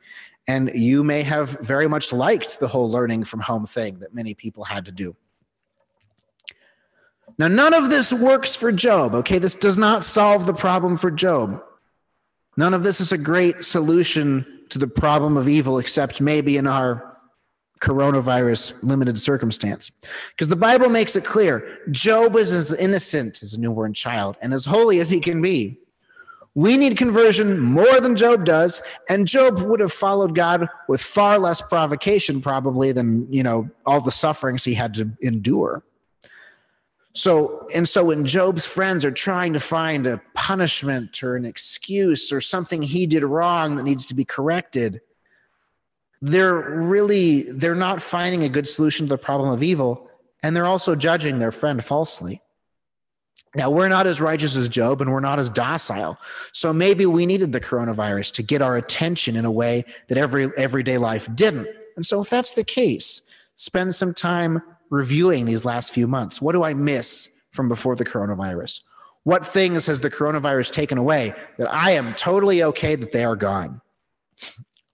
And 0.47 0.71
you 0.73 1.03
may 1.03 1.23
have 1.23 1.59
very 1.61 1.87
much 1.87 2.11
liked 2.11 2.59
the 2.59 2.67
whole 2.67 2.89
learning 2.89 3.25
from 3.25 3.39
home 3.41 3.65
thing 3.65 3.99
that 3.99 4.13
many 4.13 4.33
people 4.33 4.65
had 4.65 4.85
to 4.85 4.91
do. 4.91 5.15
Now, 7.37 7.47
none 7.47 7.73
of 7.73 7.89
this 7.89 8.11
works 8.11 8.55
for 8.55 8.71
Job, 8.71 9.13
okay? 9.15 9.37
This 9.37 9.55
does 9.55 9.77
not 9.77 10.03
solve 10.03 10.45
the 10.45 10.53
problem 10.53 10.97
for 10.97 11.11
Job. 11.11 11.63
None 12.57 12.73
of 12.73 12.83
this 12.83 12.99
is 12.99 13.11
a 13.11 13.17
great 13.17 13.63
solution 13.63 14.45
to 14.69 14.79
the 14.79 14.87
problem 14.87 15.37
of 15.37 15.47
evil, 15.47 15.79
except 15.79 16.19
maybe 16.19 16.57
in 16.57 16.67
our 16.67 17.17
coronavirus 17.79 18.83
limited 18.83 19.19
circumstance. 19.19 19.91
Because 20.31 20.49
the 20.49 20.55
Bible 20.55 20.89
makes 20.89 21.15
it 21.15 21.23
clear 21.23 21.79
Job 21.91 22.35
is 22.35 22.51
as 22.51 22.73
innocent 22.73 23.41
as 23.41 23.53
a 23.53 23.59
newborn 23.59 23.93
child 23.93 24.37
and 24.41 24.53
as 24.53 24.65
holy 24.65 24.99
as 24.99 25.09
he 25.09 25.19
can 25.19 25.41
be. 25.41 25.79
We 26.59 26.75
need 26.75 26.97
conversion 26.97 27.57
more 27.57 28.01
than 28.01 28.17
Job 28.17 28.43
does, 28.43 28.81
and 29.07 29.25
Job 29.25 29.61
would 29.61 29.79
have 29.79 29.93
followed 29.93 30.35
God 30.35 30.67
with 30.89 30.99
far 30.99 31.39
less 31.39 31.61
provocation, 31.61 32.41
probably, 32.41 32.91
than 32.91 33.31
you 33.31 33.43
know 33.43 33.69
all 33.85 34.01
the 34.01 34.11
sufferings 34.11 34.65
he 34.65 34.73
had 34.73 34.93
to 34.95 35.09
endure. 35.21 35.83
So, 37.13 37.65
and 37.73 37.87
so 37.87 38.03
when 38.03 38.25
Job's 38.25 38.65
friends 38.65 39.05
are 39.05 39.11
trying 39.11 39.53
to 39.53 39.61
find 39.61 40.05
a 40.05 40.21
punishment 40.33 41.23
or 41.23 41.37
an 41.37 41.45
excuse 41.45 42.33
or 42.33 42.41
something 42.41 42.81
he 42.81 43.07
did 43.07 43.23
wrong 43.23 43.77
that 43.77 43.83
needs 43.83 44.05
to 44.07 44.13
be 44.13 44.25
corrected, 44.25 44.99
they're 46.21 46.59
really 46.59 47.43
they're 47.53 47.73
not 47.73 48.01
finding 48.01 48.43
a 48.43 48.49
good 48.49 48.67
solution 48.67 49.07
to 49.07 49.11
the 49.11 49.17
problem 49.17 49.49
of 49.49 49.63
evil, 49.63 50.09
and 50.43 50.57
they're 50.57 50.65
also 50.65 50.93
judging 50.93 51.39
their 51.39 51.53
friend 51.53 51.81
falsely. 51.81 52.41
Now, 53.55 53.71
we're 53.71 53.87
not 53.87 54.05
as 54.05 54.21
righteous 54.21 54.55
as 54.55 54.69
Job 54.69 55.01
and 55.01 55.11
we're 55.11 55.19
not 55.19 55.39
as 55.39 55.49
docile. 55.49 56.19
So 56.53 56.71
maybe 56.71 57.05
we 57.05 57.25
needed 57.25 57.51
the 57.51 57.59
coronavirus 57.59 58.33
to 58.33 58.43
get 58.43 58.61
our 58.61 58.77
attention 58.77 59.35
in 59.35 59.45
a 59.45 59.51
way 59.51 59.85
that 60.07 60.17
every 60.17 60.51
everyday 60.55 60.97
life 60.97 61.27
didn't. 61.33 61.67
And 61.95 62.05
so 62.05 62.21
if 62.21 62.29
that's 62.29 62.53
the 62.53 62.63
case, 62.63 63.21
spend 63.55 63.95
some 63.95 64.13
time 64.13 64.61
reviewing 64.89 65.45
these 65.45 65.65
last 65.65 65.91
few 65.91 66.07
months. 66.07 66.41
What 66.41 66.53
do 66.53 66.63
I 66.63 66.73
miss 66.73 67.29
from 67.51 67.67
before 67.67 67.95
the 67.95 68.05
coronavirus? 68.05 68.81
What 69.23 69.45
things 69.45 69.85
has 69.87 70.01
the 70.01 70.09
coronavirus 70.09 70.71
taken 70.71 70.97
away 70.97 71.33
that 71.57 71.71
I 71.73 71.91
am 71.91 72.13
totally 72.13 72.63
okay 72.63 72.95
that 72.95 73.11
they 73.11 73.25
are 73.25 73.35
gone? 73.35 73.81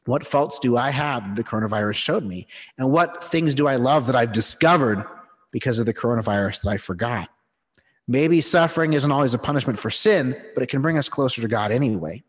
What 0.05 0.25
faults 0.25 0.59
do 0.59 0.77
I 0.77 0.91
have 0.91 1.27
that 1.27 1.35
the 1.35 1.43
coronavirus 1.43 1.95
showed 1.95 2.23
me? 2.23 2.47
And 2.77 2.91
what 2.91 3.23
things 3.23 3.53
do 3.55 3.67
I 3.67 3.75
love 3.75 4.07
that 4.07 4.15
I've 4.15 4.31
discovered 4.31 5.05
because 5.51 5.79
of 5.79 5.85
the 5.85 5.93
coronavirus 5.93 6.63
that 6.63 6.69
I 6.69 6.77
forgot? 6.77 7.29
Maybe 8.07 8.39
suffering 8.41 8.93
isn't 8.93 9.11
always 9.11 9.33
a 9.33 9.39
punishment 9.39 9.79
for 9.79 9.89
sin, 9.89 10.39
but 10.53 10.61
it 10.61 10.67
can 10.67 10.81
bring 10.81 10.97
us 10.97 11.09
closer 11.09 11.41
to 11.41 11.47
God 11.47 11.71
anyway. 11.71 12.23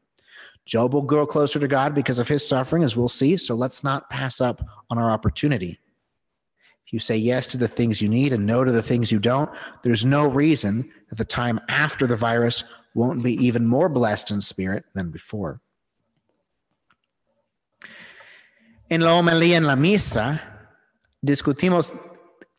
Job 0.64 0.94
will 0.94 1.02
grow 1.02 1.26
closer 1.26 1.58
to 1.58 1.68
God 1.68 1.94
because 1.94 2.18
of 2.18 2.28
his 2.28 2.46
suffering, 2.46 2.82
as 2.82 2.96
we'll 2.96 3.08
see. 3.08 3.36
So 3.36 3.54
let's 3.54 3.84
not 3.84 4.10
pass 4.10 4.40
up 4.40 4.62
on 4.90 4.98
our 4.98 5.10
opportunity. 5.10 5.78
If 6.86 6.92
you 6.92 6.98
say 6.98 7.16
yes 7.16 7.46
to 7.48 7.56
the 7.56 7.68
things 7.68 8.00
you 8.00 8.08
need 8.08 8.32
and 8.32 8.46
no 8.46 8.64
to 8.64 8.72
the 8.72 8.82
things 8.82 9.12
you 9.12 9.18
don't, 9.18 9.50
there's 9.82 10.06
no 10.06 10.26
reason 10.26 10.90
that 11.08 11.18
the 11.18 11.24
time 11.24 11.60
after 11.68 12.06
the 12.06 12.16
virus 12.16 12.64
won't 12.94 13.22
be 13.22 13.34
even 13.34 13.66
more 13.66 13.88
blessed 13.88 14.30
in 14.30 14.40
spirit 14.40 14.84
than 14.94 15.10
before. 15.10 15.60
En 18.88 19.00
la 19.00 19.20
homilía 19.20 19.56
en 19.56 19.66
la 19.66 19.74
misa, 19.74 20.40
discutimos 21.24 21.92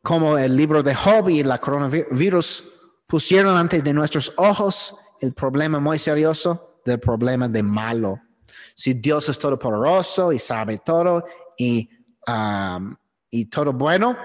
cómo 0.04 0.38
el 0.38 0.56
libro 0.56 0.84
de 0.84 0.94
Job 0.94 1.30
y 1.30 1.42
la 1.44 1.58
coronavirus 1.58 2.64
pusieron 3.08 3.56
ante 3.56 3.82
de 3.82 3.94
nuestros 3.94 4.34
ojos 4.36 4.96
el 5.22 5.34
problema 5.34 5.80
muy 5.80 5.98
serioso 5.98 6.82
del 6.86 7.00
problema 7.00 7.48
de 7.48 7.64
malo. 7.64 8.22
Si 8.76 8.94
Dios 8.94 9.30
es 9.30 9.40
todopoderoso 9.40 10.32
y 10.32 10.40
sabe 10.40 10.80
todo 10.80 11.26
y, 11.58 11.90
um, 12.28 12.96
y 13.30 13.46
todo 13.46 13.74
bueno, 13.74 14.18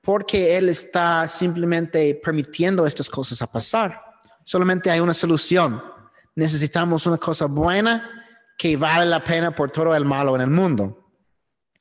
porque 0.00 0.56
Él 0.56 0.68
está 0.68 1.28
simplemente 1.28 2.18
permitiendo 2.22 2.86
estas 2.86 3.08
cosas 3.08 3.40
a 3.42 3.46
pasar. 3.46 4.02
Solamente 4.42 4.90
hay 4.90 4.98
una 4.98 5.14
solución. 5.14 5.80
Necesitamos 6.34 7.06
una 7.06 7.18
cosa 7.18 7.46
buena 7.46 8.10
que 8.58 8.76
vale 8.76 9.06
la 9.06 9.22
pena 9.22 9.54
por 9.54 9.70
todo 9.70 9.94
el 9.94 10.04
malo 10.04 10.34
en 10.34 10.40
el 10.40 10.50
mundo. 10.50 11.12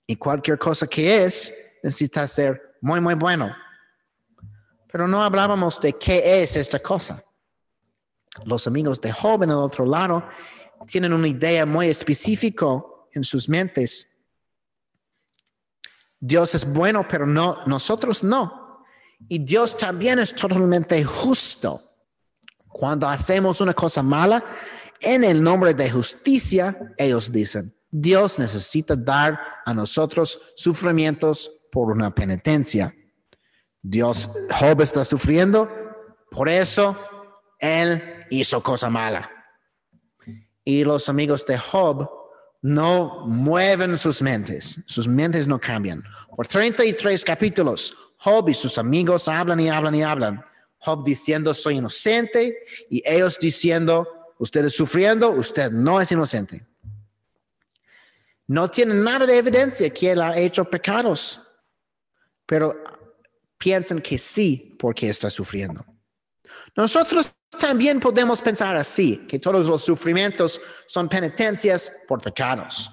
Y 0.05 0.17
cualquier 0.17 0.59
cosa 0.59 0.85
que 0.85 1.23
es, 1.23 1.53
necesita 1.81 2.27
ser 2.27 2.77
muy, 2.81 3.01
muy 3.01 3.15
bueno 3.15 3.55
pero 4.91 5.07
no 5.07 5.23
hablábamos 5.23 5.79
de 5.79 5.93
qué 5.93 6.41
es 6.41 6.55
esta 6.57 6.79
cosa. 6.79 7.23
Los 8.45 8.67
amigos 8.67 8.99
de 8.99 9.11
Job 9.11 9.43
en 9.43 9.51
el 9.51 9.55
otro 9.55 9.85
lado 9.85 10.23
tienen 10.85 11.13
una 11.13 11.27
idea 11.27 11.65
muy 11.65 11.87
específica 11.87 12.65
en 13.13 13.23
sus 13.23 13.47
mentes. 13.47 14.07
Dios 16.19 16.55
es 16.55 16.71
bueno, 16.71 17.07
pero 17.07 17.25
no, 17.25 17.59
nosotros 17.65 18.23
no. 18.23 18.85
Y 19.27 19.39
Dios 19.39 19.77
también 19.77 20.19
es 20.19 20.33
totalmente 20.33 21.03
justo. 21.03 21.81
Cuando 22.67 23.07
hacemos 23.07 23.61
una 23.61 23.73
cosa 23.73 24.01
mala, 24.01 24.43
en 24.99 25.23
el 25.23 25.41
nombre 25.41 25.73
de 25.73 25.89
justicia, 25.89 26.93
ellos 26.97 27.31
dicen, 27.31 27.75
Dios 27.89 28.39
necesita 28.39 28.95
dar 28.95 29.39
a 29.65 29.73
nosotros 29.73 30.39
sufrimientos 30.55 31.51
por 31.71 31.91
una 31.91 32.13
penitencia. 32.13 32.95
Dios, 33.81 34.29
Job 34.59 34.81
está 34.81 35.03
sufriendo, 35.03 35.69
por 36.29 36.47
eso 36.47 36.97
él 37.59 38.25
hizo 38.29 38.61
cosa 38.61 38.89
mala. 38.89 39.29
Y 40.63 40.83
los 40.83 41.09
amigos 41.09 41.45
de 41.45 41.57
Job 41.57 42.09
no 42.61 43.25
mueven 43.25 43.97
sus 43.97 44.21
mentes, 44.21 44.79
sus 44.85 45.07
mentes 45.07 45.47
no 45.47 45.59
cambian. 45.59 46.03
Por 46.35 46.47
33 46.47 47.23
capítulos, 47.25 47.97
Job 48.17 48.49
y 48.49 48.53
sus 48.53 48.77
amigos 48.77 49.27
hablan 49.27 49.59
y 49.59 49.69
hablan 49.69 49.95
y 49.95 50.03
hablan. 50.03 50.45
Job 50.77 51.03
diciendo, 51.03 51.53
soy 51.53 51.77
inocente, 51.77 52.63
y 52.89 53.01
ellos 53.05 53.37
diciendo, 53.39 54.07
usted 54.37 54.65
es 54.65 54.75
sufriendo, 54.75 55.31
usted 55.31 55.71
no 55.71 55.99
es 55.99 56.11
inocente. 56.11 56.65
No 58.47 58.67
tienen 58.67 59.03
nada 59.03 59.25
de 59.25 59.37
evidencia 59.37 59.89
que 59.89 60.11
él 60.11 60.21
ha 60.21 60.37
hecho 60.37 60.65
pecados, 60.65 61.41
pero 62.45 62.73
piensan 63.61 64.01
que 64.01 64.17
sí 64.17 64.75
porque 64.79 65.09
está 65.09 65.29
sufriendo. 65.29 65.85
Nosotros 66.75 67.31
también 67.59 67.99
podemos 67.99 68.41
pensar 68.41 68.75
así, 68.75 69.25
que 69.27 69.37
todos 69.37 69.67
los 69.67 69.83
sufrimientos 69.83 70.59
son 70.87 71.07
penitencias 71.07 71.91
por 72.07 72.21
pecados. 72.21 72.91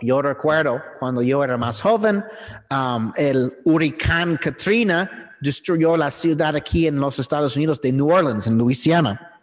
Yo 0.00 0.20
recuerdo 0.20 0.82
cuando 0.98 1.22
yo 1.22 1.44
era 1.44 1.56
más 1.56 1.80
joven, 1.80 2.24
um, 2.70 3.12
el 3.16 3.58
huracán 3.64 4.36
Katrina 4.36 5.36
destruyó 5.40 5.96
la 5.96 6.10
ciudad 6.10 6.56
aquí 6.56 6.86
en 6.86 6.98
los 6.98 7.18
Estados 7.18 7.54
Unidos 7.56 7.80
de 7.80 7.92
New 7.92 8.10
Orleans, 8.10 8.46
en 8.46 8.58
Louisiana. 8.58 9.38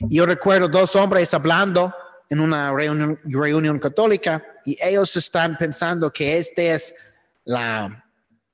Yo 0.00 0.26
recuerdo 0.26 0.68
dos 0.68 0.94
hombres 0.96 1.32
hablando 1.32 1.94
en 2.28 2.40
una 2.40 2.72
reunión, 2.72 3.18
reunión 3.24 3.78
católica 3.78 4.44
y 4.64 4.76
ellos 4.82 5.16
están 5.16 5.56
pensando 5.56 6.12
que 6.12 6.36
esta 6.36 6.62
es 6.62 6.94
la, 7.44 8.05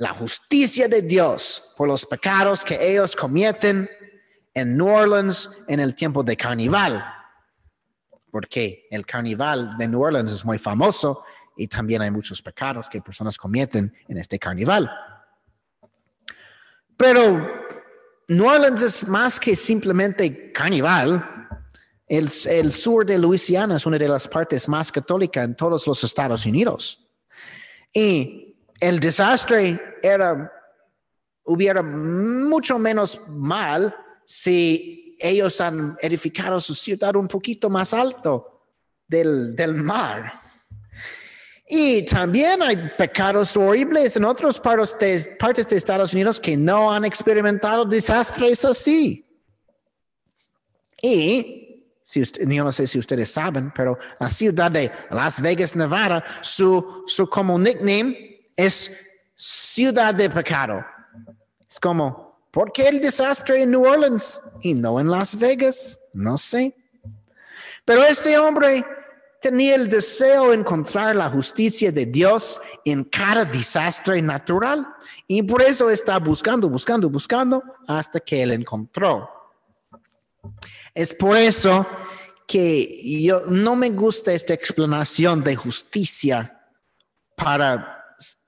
la 0.03 0.13
justicia 0.13 0.89
de 0.89 1.03
Dios 1.03 1.75
por 1.77 1.87
los 1.87 2.05
pecados 2.05 2.65
que 2.65 2.91
ellos 2.91 3.15
cometen 3.15 3.89
en 4.53 4.77
New 4.77 4.89
Orleans 4.89 5.49
en 5.69 5.79
el 5.79 5.95
tiempo 5.95 6.25
de 6.25 6.37
carnaval. 6.37 7.05
Porque 8.29 8.89
el 8.91 9.07
carnaval 9.07 9.77
de 9.79 9.87
New 9.87 10.03
Orleans 10.03 10.33
es 10.33 10.45
muy 10.45 10.59
famoso 10.59 11.23
y 11.57 11.69
también 11.69 12.03
hay 12.03 12.11
muchos 12.11 12.43
pecados 12.43 12.89
que 12.89 13.01
personas 13.01 13.37
cometen 13.37 13.97
en 14.09 14.19
este 14.19 14.41
carnaval. 14.41 14.91
Pero 16.97 17.49
New 18.27 18.49
Orleans 18.49 18.83
es 18.83 19.07
más 19.07 19.39
que 19.39 19.55
simplemente 19.55 20.51
carnaval. 20.51 21.25
El, 22.09 22.29
sur 22.29 23.07
de 23.07 23.19
Luisiana 23.19 23.77
es 23.77 23.87
una 23.87 23.99
de 23.99 24.09
las 24.09 24.27
partes 24.27 24.69
más 24.69 24.91
católicas 24.91 25.45
en 25.45 25.55
todos 25.55 25.87
los 25.87 26.03
Estados 26.03 26.45
Unidos. 26.45 27.09
Y 27.95 28.42
el 28.83 28.99
desastre 28.99 29.81
era, 30.03 30.53
hubiera 31.45 31.85
mucho 31.85 32.81
menos 32.81 33.21
mal 33.29 33.95
si 34.25 35.17
ellos 35.21 35.61
han 35.61 35.97
edificado 36.01 36.59
su 36.59 36.75
ciudad 36.75 37.15
un 37.15 37.29
poquito 37.29 37.71
más 37.71 37.95
alto 37.95 38.65
del, 39.07 39.75
mar. 39.75 40.33
Y 41.69 42.05
también 42.07 42.61
hay 42.61 42.77
pecados 42.99 43.57
horribles 43.57 44.17
en 44.17 44.25
otras 44.25 44.59
partes 44.59 44.99
de, 44.99 45.77
Estados 45.77 46.13
Unidos 46.13 46.41
que 46.41 46.57
no 46.57 46.93
han 46.93 47.05
experimentado 47.05 47.85
desastres 47.85 48.65
así. 48.65 49.25
Y 51.01 51.87
si 52.03 52.21
yo 52.25 52.65
no 52.65 52.73
sé 52.73 52.89
si 52.89 52.99
ustedes 52.99 53.31
saben, 53.31 53.73
pero 53.73 53.97
la 54.19 54.29
ciudad 54.29 54.73
de 54.73 54.91
Las 55.11 55.41
Vegas, 55.41 55.77
Nevada, 55.77 56.25
su 56.43 57.05
como 57.31 57.57
nickname 57.61 58.32
es 58.57 58.93
ciudad 59.35 60.15
de 60.15 60.31
pecado. 60.31 60.85
Es 61.69 61.81
como, 61.81 62.47
¿por 62.51 62.73
qué 62.73 62.89
el 62.89 63.01
desastre 63.01 63.63
en 63.63 63.71
New 63.71 63.85
Orleans 63.85 64.41
y 64.61 64.75
no 64.75 65.01
en 65.01 65.11
Las 65.11 65.39
Vegas? 65.39 65.99
No 66.13 66.37
sé. 66.39 66.77
Pero 67.85 68.05
este 68.05 68.39
hombre 68.39 68.85
tenía 69.41 69.75
el 69.75 69.89
deseo 69.89 70.51
de 70.51 70.57
encontrar 70.57 71.17
la 71.17 71.29
justicia 71.29 71.91
de 71.91 72.07
Dios 72.07 72.61
en 72.85 73.05
cada 73.05 73.45
desastre 73.45 74.23
natural 74.23 74.87
y 75.27 75.43
por 75.43 75.63
eso 75.63 75.91
está 75.91 76.19
buscando, 76.21 76.69
buscando, 76.69 77.11
buscando 77.11 77.63
hasta 77.89 78.21
que 78.21 78.43
él 78.43 78.53
encontró. 78.53 79.29
Es 80.95 81.13
por 81.15 81.37
eso 81.37 81.87
que 82.47 83.23
yo 83.23 83.45
no 83.47 83.75
me 83.75 83.91
gusta 83.91 84.33
esta 84.33 84.55
explanación 84.55 85.43
de 85.43 85.57
justicia 85.57 86.61
para 87.35 87.92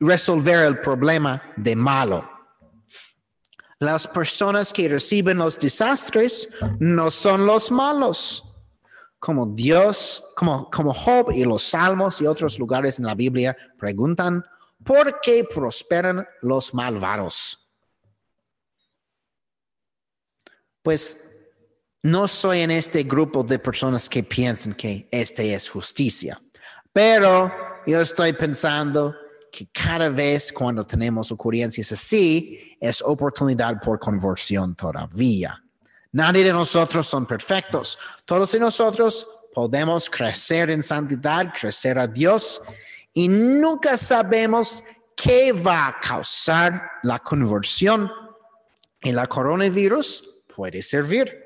resolver 0.00 0.64
el 0.64 0.80
problema 0.80 1.42
de 1.56 1.76
malo. 1.76 2.30
Las 3.78 4.06
personas 4.06 4.72
que 4.72 4.88
reciben 4.88 5.38
los 5.38 5.58
desastres 5.58 6.48
no 6.78 7.10
son 7.10 7.44
los 7.46 7.70
malos 7.70 8.44
como 9.24 9.46
Dios, 9.46 10.22
como, 10.36 10.70
como 10.70 10.92
Job 10.92 11.30
y 11.32 11.46
los 11.46 11.62
salmos 11.62 12.20
y 12.20 12.26
otros 12.26 12.58
lugares 12.58 12.98
en 12.98 13.06
la 13.06 13.14
Biblia 13.14 13.56
preguntan, 13.78 14.44
¿por 14.84 15.18
qué 15.22 15.44
prosperan 15.44 16.28
los 16.42 16.74
malvados? 16.74 17.58
Pues 20.82 21.24
no 22.02 22.28
soy 22.28 22.60
en 22.60 22.70
este 22.72 23.04
grupo 23.04 23.42
de 23.42 23.58
personas 23.58 24.10
que 24.10 24.22
piensan 24.22 24.74
que 24.74 25.08
este 25.10 25.54
es 25.54 25.70
justicia, 25.70 26.38
pero 26.92 27.50
yo 27.86 28.02
estoy 28.02 28.34
pensando 28.34 29.16
que 29.54 29.68
cada 29.68 30.08
vez 30.08 30.52
cuando 30.52 30.84
tenemos 30.84 31.30
ocurrencias 31.30 31.92
así, 31.92 32.76
es 32.80 33.00
oportunidad 33.02 33.80
por 33.80 34.00
conversión 34.00 34.74
todavía. 34.74 35.62
Nadie 36.10 36.42
de 36.42 36.52
nosotros 36.52 37.06
son 37.06 37.24
perfectos. 37.24 37.96
Todos 38.24 38.50
de 38.50 38.58
nosotros 38.58 39.28
podemos 39.54 40.10
crecer 40.10 40.70
en 40.70 40.82
santidad, 40.82 41.52
crecer 41.52 42.00
a 42.00 42.08
Dios 42.08 42.62
y 43.12 43.28
nunca 43.28 43.96
sabemos 43.96 44.82
qué 45.14 45.52
va 45.52 45.86
a 45.86 46.00
causar 46.00 46.90
la 47.04 47.20
conversión. 47.20 48.10
Y 49.02 49.12
la 49.12 49.28
coronavirus 49.28 50.30
puede 50.54 50.82
servir. 50.82 51.43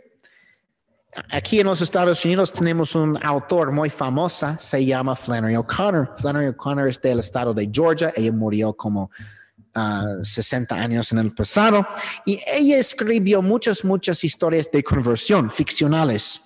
Aquí 1.31 1.61
en 1.61 1.67
los 1.67 1.81
Estados 1.81 2.25
Unidos 2.25 2.53
tenemos 2.53 2.95
un 2.95 3.19
autor 3.23 3.73
muy 3.73 3.91
famosa, 3.91 4.59
se 4.59 4.85
llama 4.85 5.17
Flannery 5.17 5.57
O'Connor. 5.57 6.13
Flannery 6.17 6.49
O'Connor 6.49 6.89
es 6.89 7.01
del 7.01 7.21
estado 7.21 7.55
de 7.55 7.69
Georgia, 7.73 8.13
ella 8.15 8.33
murió 8.33 8.75
como 8.75 9.11
60 10.23 10.75
años 10.75 11.13
en 11.13 11.19
el 11.19 11.33
pasado, 11.33 11.87
y 12.27 12.41
ella 12.53 12.79
escribió 12.79 13.43
muchas, 13.43 13.85
muchas 13.85 14.23
historias 14.25 14.71
de 14.71 14.83
conversión 14.83 15.51
ficcionales. 15.51 16.43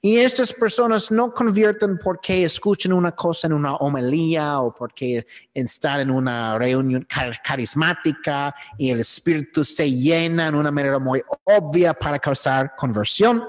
Y 0.00 0.18
estas 0.18 0.52
personas 0.52 1.10
no 1.10 1.32
convierten 1.32 1.96
porque 1.96 2.42
escuchan 2.42 2.92
una 2.92 3.12
cosa 3.12 3.46
en 3.46 3.54
una 3.54 3.76
homilía 3.76 4.60
o 4.60 4.74
porque 4.74 5.26
están 5.54 6.00
en 6.02 6.10
una 6.10 6.58
reunión 6.58 7.06
carismática 7.42 8.54
y 8.76 8.90
el 8.90 9.00
espíritu 9.00 9.64
se 9.64 9.90
llena 9.90 10.48
en 10.48 10.56
una 10.56 10.70
manera 10.70 10.98
muy 10.98 11.22
obvia 11.44 11.94
para 11.94 12.18
causar 12.18 12.74
conversión. 12.76 13.44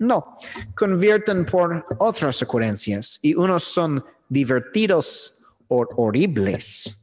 No, 0.00 0.38
convierten 0.74 1.44
por 1.44 1.84
otras 1.98 2.42
ocurrencias 2.42 3.18
y 3.20 3.34
unos 3.34 3.64
son 3.64 4.02
divertidos 4.30 5.38
o 5.68 5.86
horribles. 5.96 6.96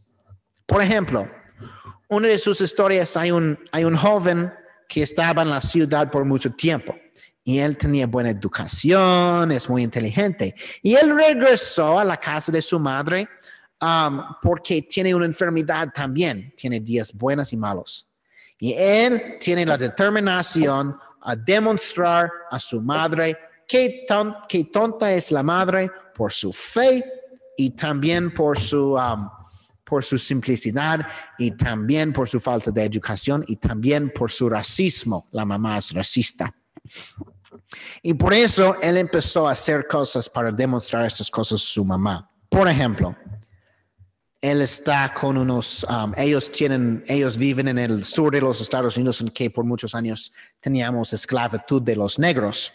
Por 0.66 0.82
ejemplo, 0.82 1.30
una 2.10 2.28
de 2.28 2.40
sus 2.40 2.60
historias 2.60 3.16
hay 3.16 3.30
un, 3.30 3.60
hay 3.72 3.84
un 3.84 3.96
joven 3.96 4.52
que 4.90 5.04
estaba 5.04 5.44
en 5.44 5.52
la 5.52 5.62
ciudad 5.62 6.10
por 6.10 6.26
mucho 6.26 6.52
tiempo 6.54 6.96
y 7.44 7.60
él 7.60 7.78
tenía 7.78 8.08
buena 8.08 8.32
educación, 8.32 9.52
es 9.52 9.70
muy 9.70 9.84
inteligente. 9.84 10.56
Y 10.82 10.96
él 10.96 11.16
regresó 11.16 12.00
a 12.00 12.04
la 12.04 12.18
casa 12.18 12.52
de 12.52 12.64
su 12.64 12.80
madre 12.80 13.30
um, 13.80 14.22
porque 14.42 14.82
tiene 14.82 15.14
una 15.14 15.28
enfermedad 15.28 15.90
también, 15.94 16.52
tiene 16.58 16.80
días 16.80 17.14
buenos 17.14 17.54
y 17.54 17.58
malos. 17.58 18.08
Y 18.58 18.74
él 18.74 19.38
tiene 19.40 19.68
la 19.68 19.78
determinación 19.78 20.98
a 21.28 21.36
demostrar 21.36 22.32
a 22.50 22.60
su 22.60 22.82
madre 22.82 23.38
qué, 23.68 24.06
qué 24.48 24.63
tonta 24.66 25.13
es 25.13 25.32
la 25.32 25.44
madre 25.44 25.92
por 26.16 26.32
su 26.32 26.54
fe 26.54 27.04
y 27.58 27.72
también 27.72 28.34
por 28.34 28.58
su... 28.58 28.94
Um, 28.96 29.30
por 29.88 30.04
su 30.04 30.18
simplicidad 30.18 31.08
y 31.38 31.52
también 31.52 32.12
por 32.12 32.28
su 32.28 32.42
falta 32.42 32.72
de 32.72 32.84
educación 32.84 33.46
y 33.48 33.56
también 33.56 34.12
por 34.13 34.30
su 34.30 34.50
racismo. 34.50 35.30
La 35.32 35.46
mamá 35.46 35.78
es 35.78 35.94
racista. 35.94 36.54
Y 38.02 38.13
por 38.13 38.34
eso 38.34 38.76
él 38.82 38.98
empezó 38.98 39.48
a 39.48 39.54
hacer 39.54 39.88
cosas 39.88 40.30
para 40.30 40.52
demostrar 40.52 41.06
estas 41.06 41.32
cosas 41.32 41.62
a 41.62 41.66
su 41.66 41.86
mamá. 41.86 42.30
Por 42.50 42.68
ejemplo, 42.68 43.16
él 44.52 44.62
está 44.62 45.14
con 45.14 45.38
unos, 45.38 45.86
um, 45.90 46.14
ellos 46.16 46.50
tienen, 46.52 47.04
ellos 47.08 47.38
viven 47.38 47.68
en 47.68 47.78
el 47.78 48.06
sur 48.06 48.32
de 48.32 48.40
los 48.40 48.62
Estados 48.62 48.96
Unidos 48.96 49.20
en 49.20 49.28
que 49.30 49.50
por 49.50 49.66
muchos 49.66 49.94
años 49.94 50.32
teníamos 50.62 51.12
esclavitud 51.12 51.82
de 51.82 51.98
los 51.98 52.18
negros. 52.18 52.72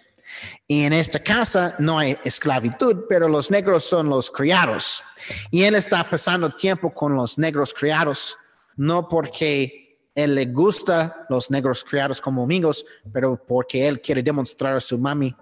Y 0.66 0.82
en 0.82 0.92
esta 0.92 1.22
casa 1.22 1.74
no 1.78 1.98
hay 1.98 2.18
esclavitud, 2.24 3.04
pero 3.08 3.26
los 3.26 3.50
negros 3.50 3.84
son 3.84 4.10
los 4.10 4.30
criados. 4.30 5.02
Y 5.50 5.62
él 5.62 5.74
está 5.74 6.08
pasando 6.08 6.54
tiempo 6.54 6.92
con 6.92 7.14
los 7.14 7.38
negros 7.38 7.72
criados, 7.72 8.36
no 8.76 9.08
porque 9.08 10.10
él 10.14 10.34
le 10.34 10.46
gusta 10.46 11.26
los 11.30 11.50
negros 11.50 11.84
criados 11.84 12.20
como 12.20 12.42
amigos, 12.42 12.84
pero 13.12 13.42
porque 13.46 13.88
él 13.88 14.00
quiere 14.00 14.22
demostrar 14.22 14.76
a 14.76 14.80
su 14.80 14.98
mami, 14.98 15.34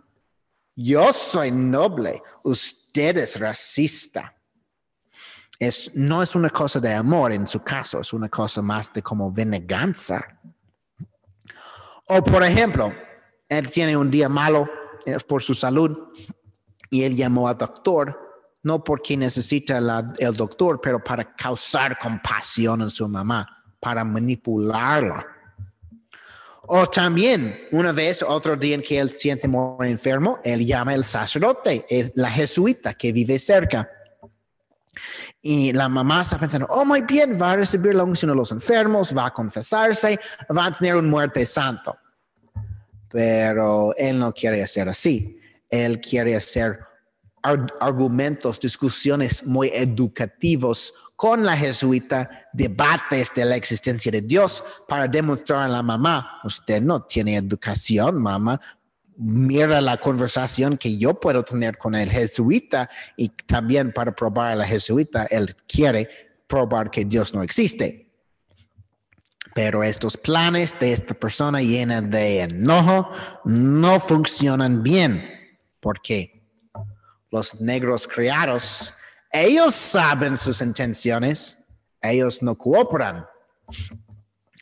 yo 0.77 1.13
soy 1.13 1.51
noble, 1.51 2.23
usted 2.45 3.19
es 3.19 3.39
racista. 3.41 4.37
No 5.95 6.23
es 6.23 6.35
una 6.35 6.49
cosa 6.49 6.81
de 6.81 6.95
amor 6.95 7.33
en 7.33 7.47
su 7.47 7.63
caso, 7.63 8.01
es 8.01 8.15
una 8.15 8.31
cosa 8.31 8.63
más 8.63 8.91
de 8.93 9.03
como 9.03 9.31
venganza. 9.31 10.41
O 12.07 12.25
por 12.25 12.43
ejemplo, 12.43 12.93
él 13.47 13.71
tiene 13.71 13.97
un 13.97 14.11
día 14.11 14.29
malo 14.29 14.69
eh, 15.05 15.19
por 15.29 15.43
su 15.43 15.55
salud 15.55 15.97
y 16.89 17.03
él 17.03 17.15
llamó 17.15 17.47
al 17.47 17.59
doctor, 17.59 18.19
no 18.63 18.83
porque 18.83 19.17
necesita 19.17 19.79
el 20.19 20.35
doctor, 20.35 20.81
pero 20.81 21.05
para 21.05 21.37
causar 21.37 21.99
compasión 21.99 22.83
en 22.83 22.91
su 22.91 23.07
mamá, 23.09 23.47
para 23.79 24.03
manipularla. 24.03 25.27
O 26.73 26.87
también, 26.89 27.69
una 27.73 27.93
vez, 27.93 28.23
otro 28.23 28.57
día 28.57 28.77
en 28.77 28.83
que 28.83 28.99
él 28.99 29.11
siente 29.11 29.49
muy 29.49 29.91
enfermo, 29.91 30.39
él 30.45 30.65
llama 30.65 30.93
al 30.93 31.05
sacerdote, 31.05 31.85
la 32.15 32.31
jesuita 32.31 32.95
que 32.95 33.13
vive 33.13 33.39
cerca. 33.39 33.89
Y 35.41 35.73
la 35.73 35.89
mamá 35.89 36.23
está 36.23 36.39
pensando, 36.39 36.67
oh, 36.71 36.85
muy 36.85 37.03
bien, 37.03 37.41
va 37.41 37.53
a 37.53 37.57
recibir 37.57 37.95
la 37.95 38.05
unción 38.05 38.31
de 38.31 38.37
los 38.37 38.53
enfermos, 38.53 39.17
va 39.17 39.27
a 39.27 39.31
confesarse, 39.33 40.19
va 40.57 40.67
a 40.67 40.73
tener 40.73 40.97
un 40.97 41.09
muerte 41.09 41.47
santo 41.47 41.97
pero 43.11 43.95
él 43.97 44.19
no 44.19 44.33
quiere 44.33 44.63
hacer 44.63 44.89
así. 44.89 45.39
Él 45.69 46.01
quiere 46.01 46.37
hacer 46.37 46.81
argumentos, 47.43 48.61
discusiones 48.61 49.45
muy 49.45 49.71
educativos 49.75 50.95
con 51.17 51.45
la 51.45 51.57
jesuita, 51.57 52.49
debates 52.53 53.33
de 53.35 53.45
la 53.45 53.57
existencia 53.57 54.11
de 54.11 54.23
Dios 54.23 54.65
para 54.89 55.07
demostrar 55.07 55.65
a 55.65 55.69
la 55.69 55.83
mamá, 55.83 56.41
usted 56.45 56.81
no 56.81 57.03
tiene 57.03 57.37
educación, 57.37 58.23
mamá, 58.23 58.59
mira 59.21 59.83
la 59.83 59.99
conversación 59.99 60.79
que 60.79 60.97
yo 60.97 61.21
puedo 61.21 61.43
tener 61.43 61.77
con 61.77 61.95
el 61.95 62.11
jesuita 62.11 62.89
y 63.17 63.29
también 63.29 63.93
para 63.93 64.17
probar 64.17 64.53
a 64.53 64.57
la 64.57 64.67
jesuita, 64.67 65.27
él 65.27 65.55
quiere 65.69 66.09
probar 66.47 66.91
que 66.91 67.05
Dios 67.05 67.35
no 67.35 67.43
existe. 67.43 68.11
Pero 69.55 69.83
estos 69.83 70.17
planes 70.17 70.79
de 70.79 70.93
esta 70.93 71.13
persona 71.13 71.61
llena 71.61 72.01
de 72.01 72.43
enojo 72.43 73.11
no 73.45 74.01
funcionan 74.01 74.83
bien 74.83 75.31
porque 75.81 76.43
los 77.31 77.61
negros 77.61 78.09
criados, 78.09 78.95
ellos 79.33 79.75
saben 79.75 80.37
sus 80.37 80.63
intenciones, 80.63 81.59
ellos 82.01 82.43
no 82.43 82.57
cooperan. 82.57 83.27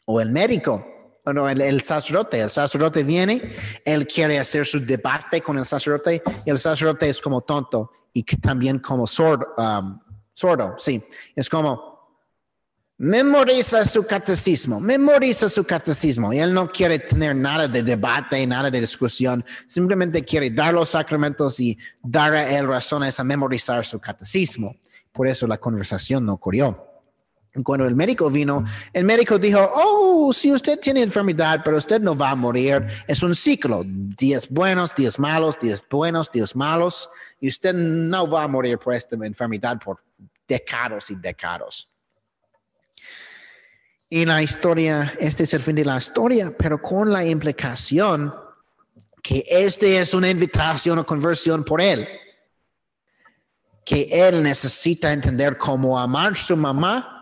O 0.05 0.21
el 0.21 0.31
médico, 0.31 0.98
no, 1.33 1.49
el, 1.49 1.83
sacerdote, 1.83 2.41
el 2.41 2.51
sacerdote 2.51 3.03
viene, 3.03 3.53
él 3.85 4.07
quiere 4.07 4.39
hacer 4.39 4.67
su 4.67 4.81
debate 4.85 5.41
con 5.41 5.59
el 5.59 5.67
sacerdote 5.67 6.23
y 6.45 6.51
el 6.51 6.59
sacerdote 6.59 7.09
es 7.09 7.21
como 7.21 7.43
tonto 7.43 7.91
y 8.13 8.23
también 8.23 8.79
como 8.79 9.07
sordo, 9.07 9.47
um, 9.57 9.99
sordo, 10.35 10.75
sí, 10.79 11.03
es 11.35 11.49
como, 11.49 11.89
memoriza 12.99 13.85
su 13.85 14.05
catecismo, 14.05 14.81
memoriza 14.81 15.49
su 15.49 15.65
catecismo. 15.65 16.33
Y 16.33 16.41
él 16.41 16.53
no 16.53 16.71
quiere 16.71 16.99
tener 16.99 17.35
nada 17.35 17.69
de 17.69 17.83
debate, 17.83 18.45
nada 18.47 18.71
de 18.71 18.81
discusión, 18.81 19.45
simplemente 19.67 20.25
quiere 20.25 20.51
dar 20.51 20.75
los 20.75 20.91
sacramentos 20.91 21.61
y 21.61 21.79
dar 22.03 22.35
a 22.35 22.59
él 22.59 22.67
razones 22.67 23.19
a 23.21 23.25
memorizar 23.25 23.85
su 23.87 24.01
catecismo. 24.01 24.77
Por 25.13 25.29
eso 25.29 25.47
la 25.47 25.59
conversación 25.59 26.27
no 26.27 26.35
ocurrió. 26.35 26.88
Cuando 27.65 27.87
el 27.87 27.95
médico 27.95 28.31
vino, 28.31 28.65
el 28.93 29.05
médico 29.05 29.39
dijo, 29.39 29.71
oh, 29.75 30.33
si 30.33 30.53
usted 30.53 30.79
tiene 30.79 31.03
enfermedad, 31.03 31.63
pero 31.65 31.77
usted 31.77 32.01
no 32.01 32.17
va 32.17 32.31
a 32.31 32.35
morir, 32.35 32.87
es 33.07 33.23
un 33.23 33.35
ciclo, 33.35 33.83
días 33.85 34.49
buenos, 34.49 34.95
días 34.95 35.19
malos, 35.19 35.59
días 35.59 35.85
buenos, 35.91 36.31
días 36.31 36.55
malos, 36.57 37.11
y 37.41 37.49
usted 37.49 37.75
no 37.75 38.29
va 38.29 38.45
a 38.45 38.49
morir 38.49 38.79
por 38.79 38.95
esta 38.95 39.17
enfermedad 39.17 39.79
por 39.79 40.01
décadas 40.47 41.11
y 41.11 41.17
décadas. 41.17 41.89
Y 44.11 44.25
la 44.25 44.43
historia, 44.43 45.15
este 45.21 45.43
es 45.43 45.53
el 45.53 45.63
fin 45.63 45.77
de 45.77 45.85
la 45.85 45.99
historia, 45.99 46.55
pero 46.57 46.81
con 46.81 47.13
la 47.13 47.27
implicación 47.27 48.33
que 49.23 49.45
este 49.47 49.99
es 49.99 50.15
una 50.15 50.31
invitación 50.31 50.99
o 50.99 51.05
conversión 51.05 51.63
por 51.63 51.83
él. 51.83 52.09
Que 53.85 54.09
él 54.11 54.43
necesita 54.43 55.13
entender 55.13 55.59
cómo 55.59 55.99
amar 55.99 56.33
a 56.33 56.35
su 56.35 56.57
mamá 56.57 57.18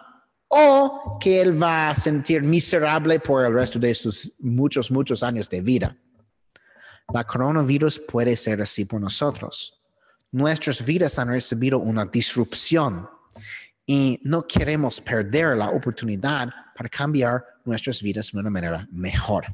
o 0.48 1.18
que 1.20 1.40
él 1.40 1.60
va 1.60 1.90
a 1.90 1.96
sentir 1.96 2.42
miserable 2.42 3.18
por 3.20 3.44
el 3.44 3.52
resto 3.52 3.78
de 3.78 3.94
sus 3.94 4.32
muchos, 4.38 4.90
muchos 4.90 5.22
años 5.22 5.48
de 5.48 5.60
vida. 5.60 5.96
La 7.12 7.24
coronavirus 7.24 8.00
puede 8.00 8.36
ser 8.36 8.62
así 8.62 8.84
por 8.84 9.00
nosotros. 9.00 9.80
Nuestras 10.32 10.84
vidas 10.84 11.18
han 11.18 11.28
recibido 11.28 11.78
una 11.78 12.04
disrupción 12.04 13.08
y 13.86 14.20
no 14.24 14.42
queremos 14.46 15.00
perder 15.00 15.56
la 15.56 15.70
oportunidad 15.70 16.48
para 16.76 16.88
cambiar 16.88 17.44
nuestras 17.64 18.02
vidas 18.02 18.32
de 18.32 18.38
una 18.38 18.50
manera 18.50 18.86
mejor. 18.90 19.46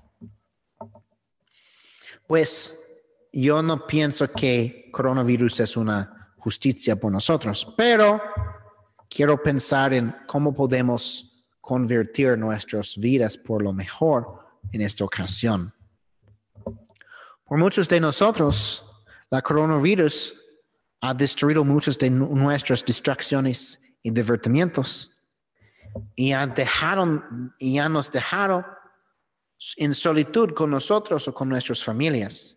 Pues 2.27 2.81
yo 3.33 3.63
no 3.63 3.87
pienso 3.87 4.31
que 4.33 4.89
coronavirus 4.91 5.61
es 5.61 5.77
una 5.77 6.33
justicia 6.39 6.97
por 6.97 7.13
nosotros, 7.13 7.73
pero 7.77 8.21
quiero 9.14 9.42
pensar 9.42 9.92
en 9.92 10.14
cómo 10.27 10.55
podemos 10.55 11.44
convertir 11.61 12.38
nuestras 12.38 12.96
vidas 12.96 13.37
por 13.37 13.62
lo 13.62 13.72
mejor 13.72 14.38
en 14.72 14.81
esta 14.81 15.05
ocasión. 15.05 15.72
Por 17.44 17.59
muchos 17.59 17.88
de 17.88 18.01
nosotros, 18.01 18.83
la 19.31 19.42
coronavirus 19.42 20.35
ha 21.03 21.14
destruido 21.14 21.64
muchas 21.64 21.98
de 21.98 22.11
nuestras 22.11 22.85
distracciones 22.85 23.81
y 24.03 24.11
divertimientos 24.11 25.11
y 26.14 26.31
ya 26.31 26.46
dejaron 26.46 27.55
y 27.59 27.75
ya 27.75 27.88
nos 27.88 28.11
dejaron 28.11 28.64
en 29.77 29.94
solitud 29.94 30.55
con 30.55 30.70
nosotros 30.70 31.29
o 31.29 31.35
con 31.35 31.48
nuestras 31.48 31.83
familias 31.83 32.57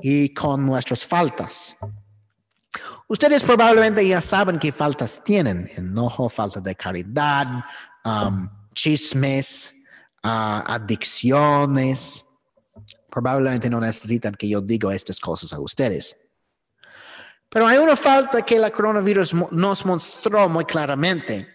y 0.00 0.32
con 0.32 0.64
nuestras 0.64 1.04
faltas. 1.04 1.76
Ustedes 3.08 3.42
probablemente 3.42 4.06
ya 4.06 4.20
saben 4.20 4.58
qué 4.58 4.70
faltas 4.70 5.24
tienen: 5.24 5.68
enojo, 5.76 6.28
falta 6.28 6.60
de 6.60 6.74
caridad, 6.74 7.64
um, 8.04 8.48
chismes, 8.74 9.74
uh, 10.22 10.62
adicciones. 10.66 12.24
Probablemente 13.10 13.70
no 13.70 13.80
necesitan 13.80 14.34
que 14.34 14.48
yo 14.48 14.60
diga 14.60 14.94
estas 14.94 15.18
cosas 15.18 15.54
a 15.54 15.58
ustedes. 15.58 16.16
Pero 17.48 17.66
hay 17.66 17.78
una 17.78 17.96
falta 17.96 18.42
que 18.42 18.58
la 18.58 18.70
coronavirus 18.70 19.34
nos 19.52 19.86
mostró 19.86 20.48
muy 20.50 20.66
claramente 20.66 21.48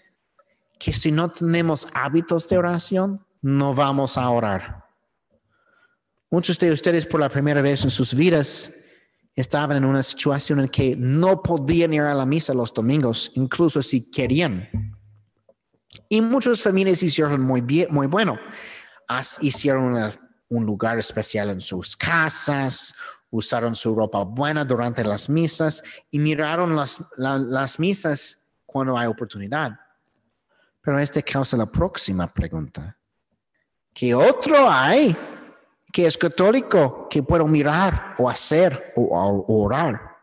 que 0.80 0.92
si 0.92 1.12
no 1.12 1.32
tenemos 1.32 1.88
hábitos 1.94 2.50
de 2.50 2.58
oración, 2.58 3.24
no 3.44 3.76
vamos 3.76 4.18
a 4.18 4.28
orar. 4.28 4.86
Muchos 6.32 6.58
de 6.58 6.72
ustedes 6.72 7.06
por 7.06 7.20
la 7.20 7.30
primera 7.30 7.62
vez 7.62 7.84
en 7.84 7.92
sus 7.92 8.16
vidas 8.16 8.74
estaban 9.36 9.78
en 9.78 9.86
una 9.86 10.04
situación 10.04 10.60
en 10.60 10.70
que 10.70 10.96
no 10.98 11.42
podían 11.42 11.94
ir 11.94 12.02
a 12.02 12.14
la 12.14 12.26
misa 12.26 12.54
los 12.54 12.74
domingos, 12.74 13.32
incluso 13.36 13.82
si 13.82 14.10
querían. 14.12 14.70
Y 16.10 16.22
muchas 16.22 16.62
familias 16.62 17.02
hicieron 17.02 17.42
muy 17.42 17.62
bien, 17.62 17.88
muy 17.92 18.08
bueno. 18.08 18.40
hicieron 19.42 20.12
un 20.50 20.66
lugar 20.66 21.00
especial 21.00 21.50
en 21.50 21.62
sus 21.62 21.96
casas, 21.96 22.94
usaron 23.32 23.76
su 23.76 23.96
ropa 23.96 24.24
buena 24.24 24.64
durante 24.64 25.04
las 25.04 25.30
misas 25.30 25.84
y 26.12 26.20
miraron 26.20 26.76
las, 26.76 27.04
las 27.18 27.80
misas 27.80 28.40
cuando 28.66 28.98
hay 28.98 29.08
oportunidad. 29.08 29.72
Pero 30.82 31.00
este 31.00 31.24
causa 31.24 31.58
la 31.58 31.66
próxima 31.66 32.28
pregunta. 32.28 32.96
¿Qué 33.94 34.14
otro 34.14 34.70
hay 34.70 35.16
que 35.94 36.06
es 36.06 36.18
católico 36.18 37.08
que 37.10 37.24
puedo 37.24 37.48
mirar 37.48 38.16
o 38.18 38.30
hacer 38.30 38.92
o, 38.98 39.46
orar? 39.48 40.18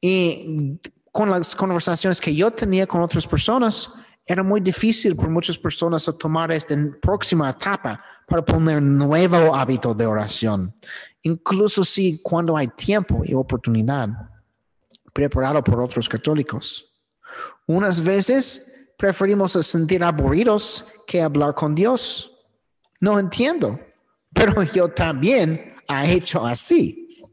Y 0.00 0.80
con 1.12 1.30
las 1.30 1.54
conversaciones 1.54 2.20
que 2.20 2.34
yo 2.34 2.50
tenía 2.50 2.86
con 2.86 3.00
otras 3.02 3.26
personas, 3.26 3.90
era 4.26 4.42
muy 4.42 4.60
difícil 4.60 5.14
para 5.14 5.28
muchas 5.28 5.58
personas 5.58 6.10
tomar 6.18 6.50
esta 6.50 6.74
próxima 7.00 7.50
etapa 7.50 8.02
para 8.26 8.42
poner 8.42 8.82
nuevo 8.82 9.54
hábito 9.54 9.94
de 9.94 10.06
oración. 10.06 10.74
Incluso 11.22 11.84
si 11.84 12.18
cuando 12.22 12.56
hay 12.56 12.68
tiempo 12.68 13.22
y 13.22 13.34
oportunidad 13.34 14.08
preparado 15.14 15.62
por 15.64 15.80
otros 15.80 16.06
católicos. 16.06 16.92
Unas 17.66 18.04
veces 18.04 18.90
preferimos 18.98 19.52
sentir 19.52 20.04
aburridos 20.04 20.84
que 21.06 21.22
hablar 21.22 21.54
con 21.54 21.74
Dios. 21.74 22.30
No 23.00 23.18
entiendo, 23.18 23.78
pero 24.34 24.62
yo 24.62 24.88
también 24.88 25.74
he 25.88 26.12
hecho 26.12 26.44
así. 26.44 27.24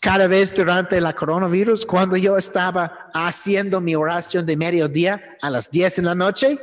Cada 0.00 0.26
vez 0.28 0.54
durante 0.54 1.00
la 1.00 1.14
coronavirus, 1.14 1.84
cuando 1.84 2.16
yo 2.16 2.36
estaba 2.36 3.10
haciendo 3.12 3.80
mi 3.80 3.96
oración 3.96 4.46
de 4.46 4.56
mediodía 4.56 5.36
a 5.42 5.50
las 5.50 5.70
10 5.70 5.98
en 5.98 6.04
la 6.04 6.14
noche, 6.14 6.60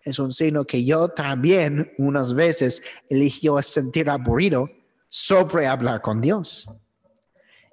es 0.00 0.18
un 0.18 0.32
signo 0.32 0.64
que 0.64 0.84
yo 0.84 1.08
también 1.08 1.92
unas 1.98 2.34
veces 2.34 2.82
eligió 3.10 3.60
sentir 3.62 4.08
aburrido 4.08 4.70
sobre 5.08 5.66
hablar 5.66 6.00
con 6.00 6.20
Dios. 6.20 6.66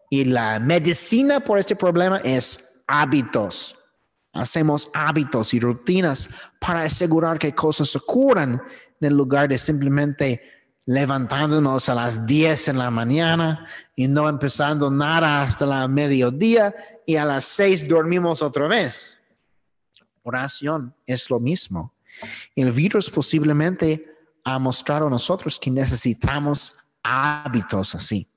Y 0.10 0.26
la 0.26 0.60
medicina 0.60 1.40
por 1.40 1.60
este 1.60 1.76
problema 1.76 2.18
es 2.18 2.82
hábitos. 2.88 3.78
Hacemos 4.34 4.90
hábitos 4.94 5.54
y 5.54 5.60
rutinas 5.60 6.30
para 6.60 6.82
asegurar 6.82 7.40
que 7.40 7.56
cosas 7.56 7.96
ocurran 7.96 8.62
en 9.00 9.14
lugar 9.14 9.48
de 9.50 9.58
simplemente 9.58 10.42
levantándonos 10.86 11.90
a 11.90 11.96
las 11.96 12.26
10 12.26 12.70
en 12.70 12.78
la 12.78 12.90
mañana 12.90 13.68
y 13.96 14.08
no 14.08 14.28
empezando 14.28 14.90
nada 14.90 15.44
hasta 15.44 15.66
la 15.66 15.88
mediodía 15.88 16.74
y 17.06 17.16
a 17.16 17.26
las 17.26 17.46
6 17.46 17.88
dormimos 17.88 18.42
otra 18.42 18.68
vez. 18.68 19.18
Oración 20.24 20.96
es 21.06 21.30
lo 21.30 21.40
mismo. 21.40 21.94
El 22.56 22.72
virus 22.72 23.10
posiblemente 23.10 24.16
ha 24.44 24.60
mostrado 24.60 25.08
a 25.08 25.10
nosotros 25.10 25.60
que 25.60 25.72
necesitamos 25.72 26.76
hábitos 27.04 27.96
así. 27.96 28.28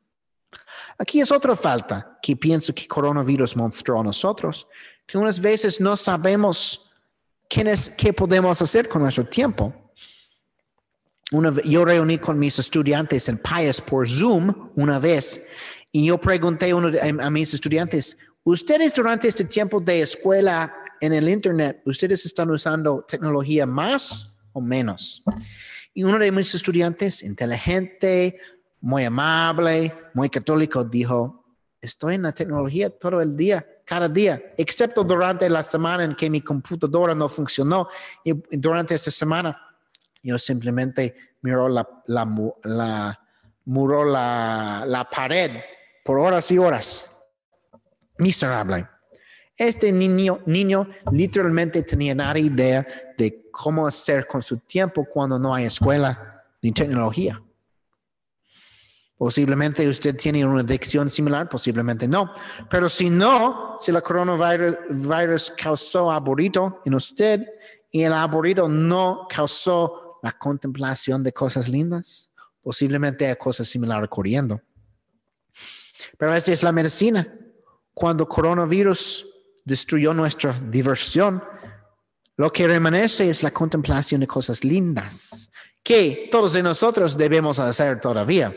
Aquí 0.98 1.20
es 1.20 1.33
otra 1.33 1.57
falta 1.57 2.18
que 2.22 2.37
pienso 2.37 2.74
que 2.74 2.87
coronavirus 2.87 3.57
mostró 3.57 4.00
a 4.00 4.05
nosotros, 4.05 4.68
que 5.07 5.18
unas 5.18 5.40
veces 5.40 5.81
no 5.81 5.96
sabemos 5.96 6.90
qué 7.48 8.12
podemos 8.12 8.62
hacer 8.62 8.88
con 8.88 9.02
nuestro 9.02 9.26
tiempo. 9.26 9.74
Una, 11.30 11.52
yo 11.64 11.85
reuní 11.85 12.18
con 12.18 12.38
mis 12.38 12.58
estudiantes 12.58 13.28
en 13.28 13.38
Pius 13.38 13.80
por 13.80 14.08
Zoom 14.08 14.70
una 14.74 14.98
vez 14.98 15.42
Y 15.92 16.06
yo 16.06 16.18
pregunté 16.18 16.70
a, 16.70 16.76
uno 16.76 16.90
de, 16.90 17.00
a 17.00 17.30
mis 17.30 17.54
estudiantes, 17.54 18.18
¿ustedes 18.44 18.92
durante 18.92 19.28
este 19.28 19.44
tiempo 19.44 19.80
de 19.80 20.02
escuela 20.02 20.74
en 21.00 21.12
el 21.12 21.28
Internet, 21.28 21.82
ustedes 21.85 22.24
están 22.26 22.50
usando 22.50 23.04
tecnología 23.06 23.66
más 23.66 24.35
o 24.52 24.61
menos? 24.61 25.22
Y 25.94 26.04
uno 26.04 26.18
de 26.18 26.32
mis 26.32 26.54
estudiantes, 26.54 27.22
inteligente, 27.22 28.38
muy 28.80 29.04
amable, 29.04 29.94
muy 30.14 30.28
católico, 30.28 30.82
dijo, 30.85 31.44
estoy 31.80 32.14
en 32.14 32.22
la 32.22 32.32
tecnología 32.32 32.90
todo 32.90 33.20
el 33.20 33.37
día, 33.37 33.66
cada 33.85 34.08
día, 34.08 34.42
excepto 34.56 35.04
durante 35.04 35.50
la 35.50 35.62
semana 35.62 36.04
en 36.04 36.14
que 36.14 36.30
mi 36.30 36.40
computadora 36.40 37.14
no 37.14 37.28
funcionó. 37.28 37.88
Y 38.24 38.32
durante 38.56 38.94
esta 38.94 39.11
semana, 39.11 39.56
yo 40.22 40.38
simplemente 40.38 41.14
miro 41.42 41.68
la, 41.68 41.87
la, 42.06 42.24
la, 42.64 43.20
la, 43.66 44.85
la 44.87 45.11
pared 45.11 45.50
por 46.04 46.18
horas 46.18 46.50
y 46.50 46.58
horas. 46.58 47.11
Miserable. 48.18 48.88
Este 49.56 49.92
niño, 49.92 50.40
niño 50.46 50.88
literalmente 51.11 51.82
tenía 51.82 52.14
nada 52.14 52.38
idea 52.38 52.87
de 53.18 53.50
cómo 53.50 53.87
hacer 53.87 54.26
con 54.26 54.42
su 54.42 54.58
tiempo 54.58 55.04
cuando 55.04 55.38
no 55.38 55.54
hay 55.54 55.66
escuela 55.66 56.42
ni 56.62 56.72
tecnología. 56.72 57.42
Posiblemente 59.16 59.87
usted 59.87 60.16
tiene 60.16 60.44
una 60.44 60.62
adicción 60.62 61.08
similar, 61.08 61.48
posiblemente 61.48 62.08
no. 62.08 62.32
Pero 62.68 62.88
si 62.88 63.08
no, 63.08 63.76
si 63.78 63.92
el 63.92 64.02
coronavirus 64.02 65.52
causó 65.52 66.11
aburrido 66.11 66.82
en 66.85 66.94
usted 66.94 67.40
y 67.92 68.02
el 68.02 68.14
aburrido 68.14 68.68
no 68.68 69.28
causó 69.28 70.01
la 70.22 70.32
contemplación 70.32 71.22
de 71.22 71.32
cosas 71.32 71.68
lindas, 71.68 72.30
posiblemente 72.62 73.26
hay 73.26 73.37
cosas 73.37 73.68
similares 73.68 74.06
ocurriendo. 74.06 74.61
Pero 76.16 76.35
esta 76.35 76.52
es 76.52 76.62
la 76.62 76.72
medicina. 76.72 77.28
Cuando 77.92 78.28
coronavirus 78.28 79.26
destruyó 79.64 80.14
nuestra 80.14 80.58
diversión, 80.70 81.42
lo 82.37 82.52
que 82.52 82.66
remanece 82.66 83.28
es 83.28 83.42
la 83.42 83.50
contemplación 83.50 84.20
de 84.20 84.26
cosas 84.26 84.64
lindas 84.64 85.50
que 85.82 86.28
todos 86.30 86.52
de 86.52 86.62
nosotros 86.62 87.16
debemos 87.16 87.58
hacer 87.58 88.00
todavía. 88.00 88.54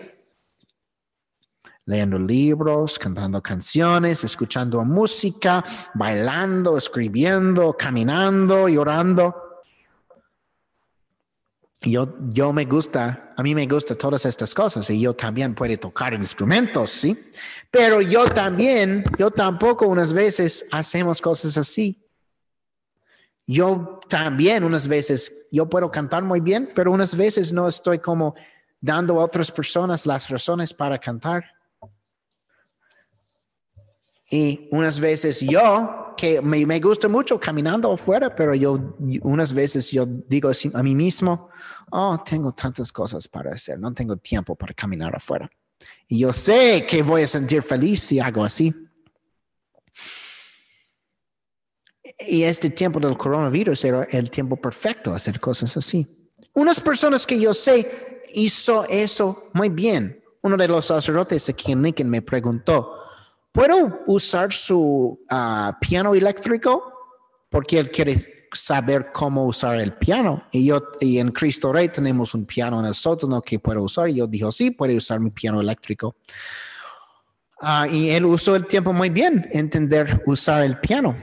Leyendo 1.85 2.17
libros, 2.17 2.97
cantando 2.97 3.41
canciones, 3.41 4.23
escuchando 4.23 4.83
música, 4.83 5.63
bailando, 5.93 6.77
escribiendo, 6.77 7.75
caminando 7.77 8.69
y 8.69 8.77
orando. 8.77 9.44
Yo, 11.85 12.15
yo 12.29 12.51
me 12.51 12.65
gusta, 12.65 13.31
a 13.37 13.43
mí 13.43 13.53
me 13.53 13.67
gustan 13.67 13.95
todas 13.95 14.25
estas 14.25 14.55
cosas 14.55 14.89
y 14.89 14.99
yo 14.99 15.13
también 15.13 15.53
puedo 15.53 15.77
tocar 15.77 16.15
instrumentos, 16.15 16.89
¿sí? 16.89 17.29
Pero 17.69 18.01
yo 18.01 18.25
también, 18.25 19.03
yo 19.19 19.29
tampoco 19.29 19.87
unas 19.87 20.11
veces 20.11 20.65
hacemos 20.71 21.21
cosas 21.21 21.55
así. 21.59 22.03
Yo 23.45 23.99
también 24.09 24.63
unas 24.63 24.87
veces, 24.87 25.31
yo 25.51 25.69
puedo 25.69 25.91
cantar 25.91 26.23
muy 26.23 26.39
bien, 26.39 26.71
pero 26.73 26.91
unas 26.91 27.15
veces 27.15 27.53
no 27.53 27.67
estoy 27.67 27.99
como 27.99 28.33
dando 28.81 29.19
a 29.19 29.23
otras 29.23 29.51
personas 29.51 30.07
las 30.07 30.27
razones 30.29 30.73
para 30.73 30.97
cantar. 30.97 31.45
Y 34.27 34.67
unas 34.71 34.99
veces 34.99 35.39
yo, 35.41 36.15
que 36.17 36.41
me, 36.41 36.65
me, 36.65 36.79
gusta 36.79 37.07
mucho 37.07 37.39
caminando 37.39 37.93
afuera, 37.93 38.33
pero 38.33 38.55
yo 38.55 38.95
unas 39.21 39.53
veces 39.53 39.91
yo 39.91 40.07
digo 40.07 40.49
a 40.73 40.81
mí 40.81 40.95
mismo, 40.95 41.49
oh, 41.91 42.17
tengo 42.23 42.51
tantas 42.51 42.91
cosas 42.91 43.27
para 43.27 43.53
hacer, 43.53 43.79
no 43.79 43.93
tengo 43.93 44.17
tiempo 44.17 44.55
para 44.55 44.73
caminar 44.73 45.15
afuera. 45.15 45.49
Y 46.07 46.19
yo 46.19 46.33
sé 46.33 46.85
que 46.87 47.01
voy 47.01 47.23
a 47.23 47.27
sentir 47.27 47.61
feliz 47.61 48.01
si 48.01 48.19
hago 48.19 48.43
así. 48.43 48.73
Y 52.19 52.43
este 52.43 52.69
tiempo 52.69 52.99
del 52.99 53.17
coronavirus 53.17 53.83
era 53.85 54.03
el 54.03 54.29
tiempo 54.29 54.55
perfecto 54.55 55.13
hacer 55.13 55.39
cosas 55.39 55.75
así. 55.75 56.31
Unas 56.53 56.79
personas 56.79 57.25
que 57.25 57.39
yo 57.39 57.53
sé 57.53 58.21
hizo 58.33 58.85
eso 58.87 59.49
muy 59.53 59.69
bien. 59.69 60.23
Uno 60.41 60.55
de 60.55 60.67
los 60.67 60.85
sacerdotes 60.85 61.49
aquí 61.49 61.71
en 61.71 61.81
Lincoln 61.81 62.09
me 62.09 62.21
preguntó, 62.21 62.99
¿puedo 63.51 64.01
usar 64.07 64.53
su 64.53 65.19
uh, 65.29 65.71
piano 65.81 66.13
eléctrico? 66.13 66.93
Porque 67.49 67.79
él 67.79 67.91
quiere 67.91 68.34
saber 68.55 69.11
cómo 69.13 69.45
usar 69.45 69.79
el 69.79 69.93
piano. 69.93 70.43
Y 70.51 70.65
yo, 70.65 70.81
y 70.99 71.19
en 71.19 71.31
Cristo 71.31 71.71
Rey 71.71 71.89
tenemos 71.89 72.33
un 72.33 72.45
piano 72.45 72.79
en 72.79 72.85
el 72.85 72.95
sótano 72.95 73.41
que 73.41 73.59
puedo 73.59 73.81
usar. 73.83 74.09
Y 74.09 74.15
yo 74.15 74.27
dije, 74.27 74.51
sí, 74.51 74.71
puede 74.71 74.95
usar 74.95 75.19
mi 75.19 75.29
piano 75.29 75.61
eléctrico. 75.61 76.15
Uh, 77.61 77.85
y 77.91 78.09
él 78.09 78.25
usó 78.25 78.55
el 78.55 78.67
tiempo 78.67 78.91
muy 78.91 79.09
bien, 79.09 79.47
entender 79.51 80.21
usar 80.25 80.63
el 80.63 80.79
piano. 80.79 81.15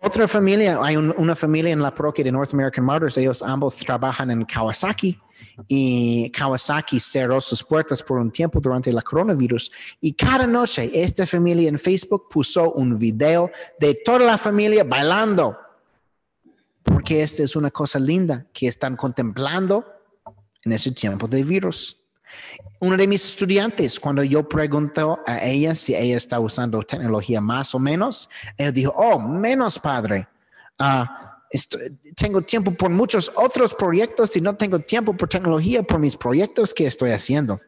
Otra 0.00 0.26
familia, 0.26 0.78
hay 0.82 0.96
un, 0.96 1.14
una 1.16 1.36
familia 1.36 1.72
en 1.72 1.80
la 1.80 1.94
parroquia 1.94 2.24
de 2.24 2.32
North 2.32 2.52
American 2.52 2.84
Martyrs, 2.84 3.16
ellos 3.16 3.42
ambos 3.42 3.76
trabajan 3.76 4.30
en 4.30 4.42
Kawasaki 4.42 5.18
y 5.68 6.30
Kawasaki 6.30 6.98
cerró 6.98 7.40
sus 7.40 7.62
puertas 7.62 8.02
por 8.02 8.18
un 8.18 8.30
tiempo 8.30 8.60
durante 8.60 8.90
el 8.90 9.02
coronavirus 9.02 9.70
y 10.00 10.12
cada 10.12 10.46
noche 10.46 10.90
esta 10.92 11.26
familia 11.26 11.68
en 11.68 11.78
Facebook 11.78 12.28
puso 12.28 12.72
un 12.72 12.98
video 12.98 13.50
de 13.78 13.94
toda 14.04 14.20
la 14.20 14.38
familia 14.38 14.84
bailando 14.84 15.56
porque 16.84 17.22
esta 17.22 17.42
es 17.42 17.56
una 17.56 17.70
cosa 17.70 17.98
linda 17.98 18.46
que 18.52 18.68
están 18.68 18.96
contemplando 18.96 19.84
en 20.62 20.72
ese 20.72 20.92
tiempo 20.92 21.26
de 21.26 21.42
virus. 21.42 21.98
Uno 22.80 22.96
de 22.96 23.06
mis 23.06 23.24
estudiantes, 23.24 23.98
cuando 23.98 24.22
yo 24.22 24.48
pregunto 24.48 25.20
a 25.26 25.42
ella 25.44 25.74
si 25.74 25.94
ella 25.94 26.16
está 26.16 26.40
usando 26.40 26.82
tecnología 26.82 27.40
más 27.40 27.74
o 27.74 27.78
menos, 27.78 28.28
ella 28.56 28.72
dijo, 28.72 28.92
oh, 28.96 29.18
menos 29.18 29.78
padre. 29.78 30.28
Uh, 30.78 31.04
tengo 32.16 32.42
tiempo 32.42 32.72
por 32.72 32.90
muchos 32.90 33.30
otros 33.36 33.74
proyectos 33.74 34.34
y 34.36 34.40
no 34.40 34.56
tengo 34.56 34.80
tiempo 34.80 35.16
por 35.16 35.28
tecnología 35.28 35.82
por 35.82 36.00
mis 36.00 36.16
proyectos 36.16 36.74
que 36.74 36.86
estoy 36.86 37.12
haciendo. 37.12 37.60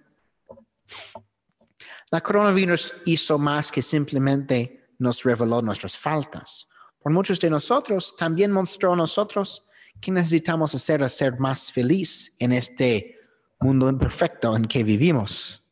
La 2.11 2.21
coronavirus 2.21 2.95
hizo 3.05 3.39
más 3.39 3.71
que 3.71 3.83
simplemente 3.83 4.89
nos 4.99 5.23
reveló 5.23 5.63
nuestras 5.63 5.97
faltas. 5.97 6.69
Por 7.07 7.13
muchos 7.13 7.39
de 7.39 7.49
nosotros 7.49 8.17
también 8.17 8.51
mostró 8.51 8.97
nosotros 8.97 9.65
que 10.01 10.11
necesitamos 10.11 10.75
hacer 10.75 11.05
a 11.05 11.09
ser 11.09 11.39
más 11.39 11.71
feliz 11.71 12.35
en 12.41 12.51
este 12.51 13.21
mundo 13.61 13.89
imperfecto 13.89 14.57
en 14.57 14.65
que 14.65 14.83
vivimos. 14.83 15.63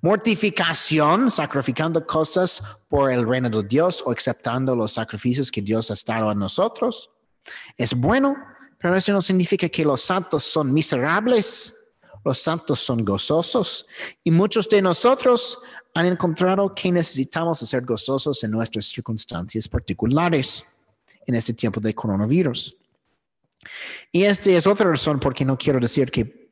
Mortificación, 0.00 1.30
sacrificando 1.30 2.04
cosas 2.04 2.64
por 2.88 3.12
el 3.12 3.24
reino 3.24 3.48
de 3.48 3.62
Dios 3.62 4.02
o 4.04 4.10
aceptando 4.10 4.74
los 4.74 4.94
sacrificios 4.94 5.52
que 5.52 5.62
Dios 5.62 5.88
ha 5.92 5.94
estado 5.94 6.28
a 6.30 6.34
nosotros. 6.34 7.12
Es 7.76 7.94
bueno, 7.94 8.34
pero 8.80 8.96
eso 8.96 9.12
no 9.12 9.22
significa 9.22 9.68
que 9.68 9.84
los 9.84 10.02
santos 10.02 10.42
son 10.42 10.72
miserables. 10.74 11.76
Los 12.24 12.40
santos 12.40 12.80
son 12.80 13.04
gozosos 13.04 13.86
y 14.24 14.32
muchos 14.32 14.68
de 14.68 14.82
nosotros 14.82 15.60
han 15.96 16.04
encontrado 16.04 16.74
que 16.74 16.92
necesitamos 16.92 17.60
ser 17.60 17.82
gozosos 17.82 18.44
en 18.44 18.50
nuestras 18.50 18.84
circunstancias 18.84 19.66
particulares 19.66 20.62
en 21.26 21.34
este 21.34 21.54
tiempo 21.54 21.80
de 21.80 21.94
coronavirus. 21.94 22.76
Y 24.12 24.24
esta 24.24 24.50
es 24.50 24.66
otra 24.66 24.90
razón 24.90 25.18
por 25.18 25.32
qué 25.32 25.46
no 25.46 25.56
quiero 25.56 25.80
decir 25.80 26.10
que 26.10 26.50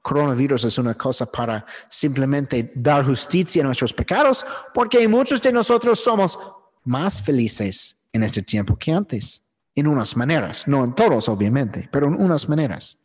coronavirus 0.00 0.64
es 0.64 0.78
una 0.78 0.94
cosa 0.94 1.30
para 1.30 1.66
simplemente 1.90 2.72
dar 2.74 3.04
justicia 3.04 3.62
a 3.62 3.66
nuestros 3.66 3.92
pecados, 3.92 4.46
porque 4.72 5.06
muchos 5.06 5.42
de 5.42 5.52
nosotros 5.52 6.00
somos 6.00 6.38
más 6.84 7.22
felices 7.22 7.98
en 8.14 8.22
este 8.22 8.42
tiempo 8.42 8.78
que 8.78 8.92
antes 8.92 9.42
en 9.74 9.88
unas 9.88 10.16
maneras, 10.16 10.66
no 10.66 10.84
en 10.84 10.94
todos 10.94 11.28
obviamente, 11.28 11.86
pero 11.92 12.06
en 12.06 12.14
unas 12.14 12.48
maneras. 12.48 12.96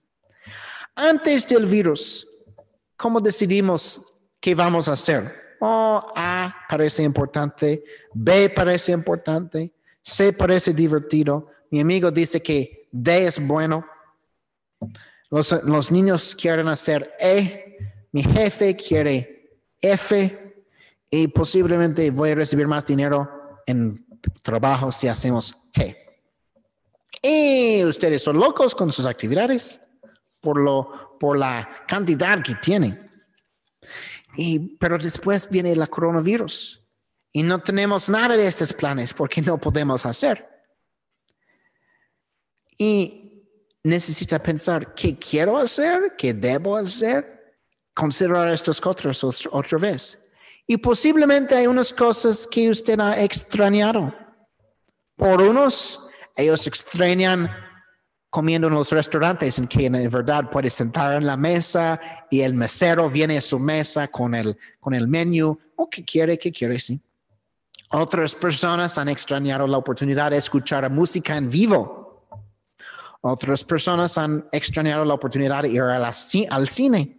Antes 0.95 1.45
del 1.45 1.65
virus, 1.65 2.25
¿cómo 2.95 3.19
decidimos 3.19 4.01
qué 4.39 4.55
vamos 4.55 4.87
a 4.87 4.93
hacer? 4.93 5.44
Oh, 5.59 6.11
A 6.15 6.53
parece 6.69 7.03
importante, 7.03 7.83
B 8.13 8.49
parece 8.49 8.91
importante, 8.91 9.73
C 10.01 10.33
parece 10.33 10.73
divertido, 10.73 11.47
mi 11.71 11.79
amigo 11.79 12.11
dice 12.11 12.41
que 12.41 12.87
D 12.91 13.25
es 13.25 13.45
bueno, 13.45 13.85
los, 15.29 15.51
los 15.63 15.91
niños 15.91 16.35
quieren 16.35 16.67
hacer 16.67 17.13
E, 17.19 17.77
mi 18.11 18.23
jefe 18.23 18.75
quiere 18.75 19.59
F 19.81 20.55
y 21.09 21.27
posiblemente 21.27 22.09
voy 22.11 22.31
a 22.31 22.35
recibir 22.35 22.67
más 22.67 22.85
dinero 22.85 23.61
en 23.65 24.05
trabajo 24.41 24.91
si 24.91 25.07
hacemos 25.07 25.55
G. 25.73 25.97
Y 27.21 27.83
ustedes 27.83 28.21
son 28.21 28.39
locos 28.39 28.75
con 28.75 28.91
sus 28.91 29.05
actividades 29.05 29.81
por, 30.39 30.59
lo, 30.59 31.17
por 31.19 31.37
la 31.37 31.67
cantidad 31.87 32.41
que 32.41 32.55
tienen. 32.55 33.11
Y, 34.37 34.77
pero 34.77 34.97
después 34.97 35.49
viene 35.49 35.71
el 35.71 35.89
coronavirus 35.89 36.81
y 37.31 37.43
no 37.43 37.59
tenemos 37.59 38.09
nada 38.09 38.37
de 38.37 38.47
estos 38.47 38.73
planes 38.73 39.13
porque 39.13 39.41
no 39.41 39.57
podemos 39.57 40.05
hacer. 40.05 40.47
Y 42.77 43.43
necesita 43.83 44.41
pensar 44.41 44.93
qué 44.95 45.17
quiero 45.17 45.57
hacer, 45.57 46.15
qué 46.17 46.33
debo 46.33 46.75
hacer, 46.77 47.57
considerar 47.93 48.49
estos 48.51 48.79
cosas 48.79 49.47
otra 49.51 49.77
vez. 49.77 50.17
Y 50.67 50.77
posiblemente 50.77 51.55
hay 51.55 51.67
unas 51.67 51.93
cosas 51.93 52.47
que 52.47 52.69
usted 52.69 52.99
ha 52.99 53.21
extrañado. 53.21 54.13
Por 55.15 55.41
unos, 55.41 56.07
ellos 56.35 56.65
extrañan 56.67 57.49
comiendo 58.35 58.67
en 58.67 58.73
los 58.73 58.91
restaurantes 58.91 59.59
en 59.59 59.65
que 59.65 59.85
en 59.85 59.93
verdad 60.11 60.49
puede 60.49 60.69
sentar 60.69 61.13
en 61.13 61.25
la 61.25 61.37
mesa 61.37 61.97
y 62.29 62.41
el 62.41 62.53
mesero 62.53 63.09
viene 63.09 63.37
a 63.37 63.41
su 63.41 63.57
mesa 63.57 64.09
con 64.09 64.35
el, 64.35 64.57
con 64.77 64.93
el 64.93 65.07
menú. 65.07 65.57
¿O 65.77 65.89
qué 65.89 66.03
quiere? 66.03 66.37
¿Qué 66.37 66.51
quiere? 66.51 66.77
Sí. 66.77 66.99
Otras 67.91 68.35
personas 68.35 68.97
han 68.97 69.07
extrañado 69.07 69.65
la 69.67 69.77
oportunidad 69.77 70.31
de 70.31 70.37
escuchar 70.37 70.91
música 70.91 71.37
en 71.37 71.49
vivo. 71.49 72.27
Otras 73.21 73.63
personas 73.63 74.17
han 74.17 74.49
extrañado 74.51 75.05
la 75.05 75.13
oportunidad 75.13 75.61
de 75.61 75.69
ir 75.69 75.81
al 75.81 76.67
cine. 76.67 77.17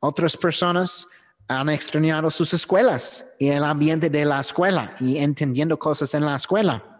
Otras 0.00 0.36
personas 0.36 1.08
han 1.48 1.70
extrañado 1.70 2.30
sus 2.30 2.52
escuelas 2.52 3.24
y 3.38 3.48
el 3.48 3.64
ambiente 3.64 4.10
de 4.10 4.26
la 4.26 4.38
escuela 4.38 4.94
y 5.00 5.16
entendiendo 5.16 5.78
cosas 5.78 6.12
en 6.12 6.26
la 6.26 6.36
escuela. 6.36 6.91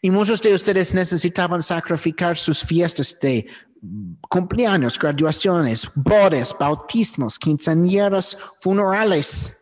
Y 0.00 0.10
muchos 0.10 0.40
de 0.40 0.54
ustedes 0.54 0.94
necesitaban 0.94 1.62
sacrificar 1.62 2.36
sus 2.36 2.64
fiestas 2.64 3.18
de 3.20 3.46
cumpleaños, 4.28 4.98
graduaciones, 4.98 5.90
bodas, 5.94 6.54
bautismos, 6.58 7.38
quinceañeras, 7.38 8.36
funerales. 8.60 9.58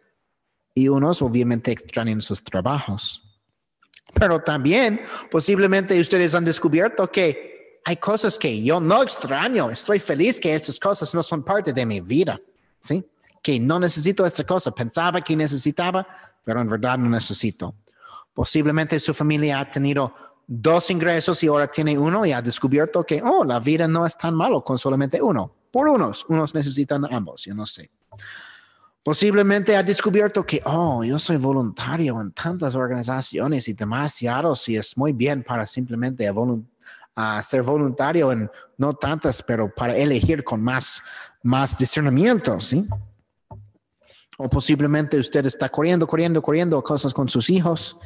Y 0.74 0.88
unos 0.88 1.20
obviamente 1.22 1.72
extrañan 1.72 2.20
sus 2.20 2.42
trabajos. 2.42 3.22
Pero 4.14 4.40
también 4.40 5.00
posiblemente 5.30 5.98
ustedes 5.98 6.34
han 6.34 6.44
descubierto 6.44 7.10
que 7.10 7.80
hay 7.84 7.96
cosas 7.96 8.38
que 8.38 8.62
yo 8.62 8.80
no 8.80 9.02
extraño. 9.02 9.70
Estoy 9.70 9.98
feliz 9.98 10.38
que 10.38 10.54
estas 10.54 10.78
cosas 10.78 11.14
no 11.14 11.22
son 11.22 11.42
parte 11.42 11.72
de 11.72 11.86
mi 11.86 12.00
vida. 12.00 12.40
¿Sí? 12.78 13.04
Que 13.42 13.58
no 13.58 13.78
necesito 13.80 14.24
esta 14.24 14.44
cosa. 14.44 14.70
Pensaba 14.70 15.20
que 15.22 15.34
necesitaba, 15.34 16.06
pero 16.44 16.60
en 16.60 16.68
verdad 16.68 16.98
no 16.98 17.08
necesito. 17.08 17.74
Posiblemente 18.34 18.98
su 19.00 19.12
familia 19.12 19.60
ha 19.60 19.70
tenido 19.70 20.14
dos 20.46 20.90
ingresos 20.90 21.42
y 21.44 21.46
ahora 21.46 21.68
tiene 21.68 21.96
uno 21.96 22.26
y 22.26 22.32
ha 22.32 22.42
descubierto 22.42 23.04
que, 23.04 23.22
oh, 23.22 23.44
la 23.44 23.60
vida 23.60 23.86
no 23.86 24.04
es 24.04 24.16
tan 24.16 24.34
malo 24.34 24.64
con 24.64 24.78
solamente 24.78 25.22
uno. 25.22 25.54
Por 25.70 25.88
unos, 25.88 26.24
unos 26.28 26.54
necesitan 26.54 27.04
ambos, 27.12 27.44
yo 27.44 27.54
no 27.54 27.66
sé. 27.66 27.90
Posiblemente 29.02 29.76
ha 29.76 29.82
descubierto 29.82 30.44
que, 30.44 30.60
oh, 30.64 31.04
yo 31.04 31.18
soy 31.18 31.36
voluntario 31.36 32.20
en 32.20 32.32
tantas 32.32 32.74
organizaciones 32.74 33.68
y 33.68 33.72
demasiados 33.72 34.68
y 34.68 34.76
es 34.76 34.96
muy 34.96 35.12
bien 35.12 35.42
para 35.42 35.64
simplemente 35.66 36.28
ser 37.42 37.62
voluntario 37.62 38.32
en 38.32 38.50
no 38.76 38.92
tantas, 38.92 39.42
pero 39.42 39.72
para 39.74 39.96
elegir 39.96 40.42
con 40.42 40.62
más, 40.62 41.02
más 41.42 41.78
discernimiento, 41.78 42.60
¿sí? 42.60 42.86
O 44.42 44.48
posiblemente 44.48 45.18
usted 45.18 45.44
está 45.44 45.68
corriendo, 45.68 46.06
corriendo, 46.06 46.40
corriendo 46.40 46.82
cosas 46.82 47.12
con 47.12 47.28
sus 47.28 47.50
hijos 47.50 47.98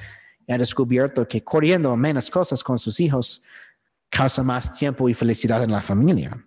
y 0.45 0.53
ha 0.53 0.59
descubierto 0.59 1.28
que 1.28 1.45
corriendo 1.45 1.97
menos 1.97 2.28
cosas 2.28 2.64
con 2.64 2.76
sus 2.76 2.99
hijos 2.99 3.41
causa 4.11 4.43
más 4.43 4.76
tiempo 4.76 5.09
y 5.09 5.14
felicidad 5.14 5.62
en 5.62 5.70
la 5.70 5.80
familia. 5.80 6.45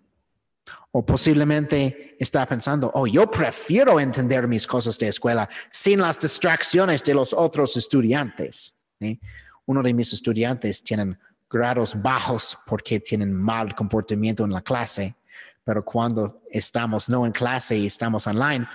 O 0.91 1.05
posiblemente 1.05 2.17
está 2.19 2.45
pensando, 2.45 2.91
oh, 2.95 3.07
yo 3.07 3.31
prefiero 3.31 3.97
entender 3.97 4.45
mis 4.45 4.67
cosas 4.67 4.97
de 4.97 5.07
escuela 5.07 5.47
sin 5.71 6.01
las 6.01 6.19
distracciones 6.19 7.01
de 7.05 7.13
los 7.13 7.31
otros 7.31 7.77
estudiantes. 7.77 8.75
Uno 9.67 9.81
de 9.81 9.93
mis 9.93 10.11
estudiantes 10.11 10.83
tienen 10.83 11.17
grados 11.49 11.95
bajos 12.01 12.57
porque 12.67 12.99
tienen 12.99 13.33
mal 13.33 13.73
comportamiento 13.73 14.43
en 14.43 14.51
la 14.51 14.61
clase, 14.61 15.15
pero 15.63 15.85
cuando 15.85 16.41
estamos 16.51 17.07
no 17.07 17.25
en 17.25 17.31
clase 17.31 17.77
y 17.77 17.87
estamos 17.87 18.27
online, 18.27 18.67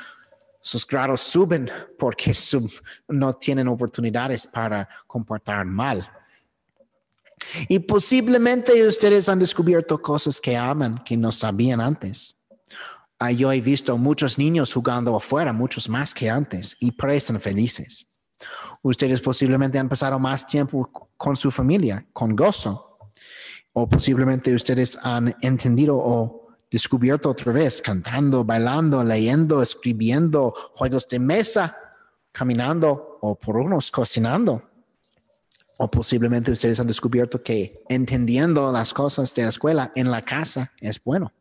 sus 0.63 0.87
grados 0.87 1.21
suben 1.21 1.71
porque 1.99 2.33
no 3.09 3.35
tienen 3.35 3.69
oportunidades 3.69 4.47
para 4.47 4.89
comportar 5.07 5.65
mal. 5.65 6.09
Y 7.69 7.81
posiblemente 7.81 8.87
ustedes 8.87 9.29
han 9.29 9.41
descubierto 9.41 10.01
cosas 10.01 10.41
que 10.41 10.57
aman 10.57 10.97
que 10.99 11.17
no 11.17 11.33
sabían 11.33 11.81
antes. 11.81 12.37
Ah, 13.19 13.31
yo 13.31 13.53
he 13.53 13.61
visto 13.61 13.97
muchos 13.99 14.39
niños 14.39 14.73
jugando 14.73 15.15
afuera, 15.15 15.53
muchos 15.53 15.89
más 15.89 16.15
que 16.15 16.31
antes, 16.31 16.77
y 16.81 16.93
parecen 16.93 17.41
felices. 17.41 18.07
Ustedes 18.83 19.21
posiblemente 19.21 19.79
han 19.79 19.89
pasado 19.89 20.19
más 20.19 20.47
tiempo 20.47 20.91
con 21.17 21.37
su 21.37 21.51
familia, 21.51 22.07
con 22.13 22.35
gozo. 22.35 22.99
O 23.75 23.89
posiblemente 23.89 24.55
ustedes 24.55 24.99
han 25.03 25.35
entendido 25.41 25.97
o 25.97 26.42
descubierto 26.73 27.31
otra 27.31 27.53
vez, 27.53 27.83
cantando, 27.83 28.45
bailando, 28.45 29.05
leyendo, 29.05 29.63
escribiendo, 29.63 30.55
juegos 30.73 31.07
de 31.07 31.19
mesa, 31.19 31.77
caminando 32.33 33.19
o 33.21 33.39
por 33.39 33.59
unos 33.59 33.91
cocinando. 33.91 34.71
O 35.77 35.91
posiblemente 35.91 36.51
ustedes 36.51 36.81
han 36.81 36.87
descubierto 36.87 37.43
que 37.43 37.85
entendiendo 37.89 38.73
las 38.73 38.95
cosas 38.95 39.35
de 39.35 39.43
la 39.43 39.49
escuela 39.51 39.93
en 39.95 40.11
la 40.11 40.23
casa 40.23 40.73
es 40.81 41.03
bueno. 41.03 41.33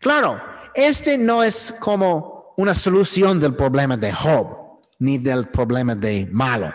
Claro, 0.00 0.40
este 0.74 1.16
no 1.16 1.42
es 1.42 1.74
como 1.80 2.54
una 2.58 2.74
solución 2.74 3.40
del 3.40 3.56
problema 3.56 3.96
de 3.96 4.12
Job, 4.12 4.78
ni 4.98 5.18
del 5.18 5.48
problema 5.48 5.94
de 5.94 6.28
malo. 6.30 6.72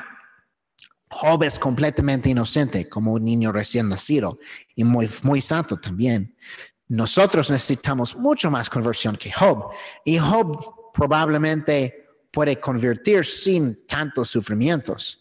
Job 1.10 1.44
es 1.44 1.60
completamente 1.60 2.30
inocente, 2.30 2.90
como 2.90 3.14
un 3.14 3.24
niño 3.24 3.52
recién 3.52 3.88
nacido, 3.88 4.40
y 4.76 4.84
muy, 4.84 5.10
muy 5.22 5.42
santo 5.42 5.80
también. 5.80 6.36
Nosotros 6.88 7.50
necesitamos 7.50 8.16
mucho 8.16 8.52
más 8.52 8.70
conversión 8.70 9.16
que 9.18 9.32
Job. 9.32 9.72
Y 10.06 10.18
Job 10.18 10.92
probablemente 10.94 12.08
puede 12.32 12.60
convertir 12.60 13.26
sin 13.26 13.86
tantos 13.86 14.30
sufrimientos. 14.30 15.20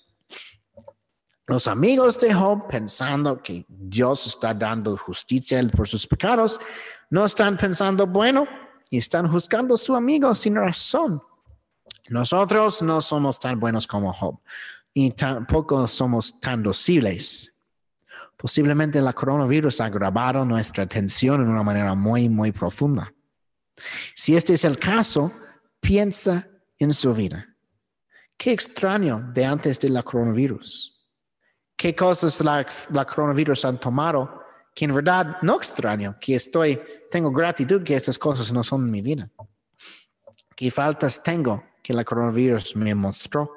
Los 1.46 1.66
amigos 1.66 2.18
de 2.20 2.32
Job, 2.32 2.66
pensando 2.68 3.42
que 3.42 3.64
Dios 3.68 4.26
está 4.26 4.54
dando 4.54 4.96
justicia 4.96 5.62
por 5.76 5.88
sus 5.88 6.06
pecados, 6.06 6.60
no 7.10 7.26
están 7.26 7.56
pensando, 7.56 8.06
bueno, 8.06 8.46
y 8.88 8.98
están 8.98 9.26
juzgando 9.28 9.74
a 9.74 9.78
su 9.78 9.94
amigo 9.94 10.34
sin 10.34 10.54
razón. 10.54 11.22
Nosotros 12.08 12.82
no 12.82 13.00
somos 13.00 13.38
tan 13.38 13.58
buenos 13.58 13.86
como 13.86 14.12
Job 14.12 14.38
y 14.94 15.10
tampoco 15.12 15.86
somos 15.88 16.38
tan 16.40 16.62
docibles. 16.62 17.52
Posiblemente 18.43 19.01
la 19.01 19.12
coronavirus 19.12 19.82
ha 19.82 19.84
agravado 19.84 20.45
nuestra 20.45 20.82
atención 20.82 21.43
en 21.43 21.49
una 21.49 21.62
manera 21.62 21.95
muy, 21.95 22.28
muy 22.28 22.51
profunda. 22.51 23.14
Si 24.16 24.34
este 24.34 24.55
es 24.55 24.64
el 24.64 24.80
caso, 24.80 25.32
piensa 25.78 26.49
en 26.76 26.93
su 26.93 27.14
vida. 27.14 27.47
Qué 28.36 28.51
extraño 28.51 29.30
de 29.32 29.45
antes 29.45 29.78
de 29.78 29.90
la 29.90 30.03
coronavirus. 30.03 31.07
Qué 31.76 31.95
cosas 31.95 32.40
la, 32.40 32.66
la 32.90 33.05
coronavirus 33.05 33.64
han 33.64 33.78
tomado 33.78 34.43
que 34.74 34.86
en 34.86 34.95
verdad 34.97 35.36
no 35.43 35.55
extraño, 35.55 36.16
que 36.20 36.34
estoy, 36.34 36.80
tengo 37.12 37.30
gratitud 37.30 37.84
que 37.84 37.95
estas 37.95 38.18
cosas 38.18 38.53
no 38.53 38.64
son 38.64 38.90
mi 38.90 39.03
vida. 39.03 39.30
Qué 40.57 40.68
faltas 40.72 41.22
tengo 41.22 41.62
que 41.80 41.95
la 41.95 42.03
coronavirus 42.03 42.74
me 42.74 42.93
mostró. 42.93 43.53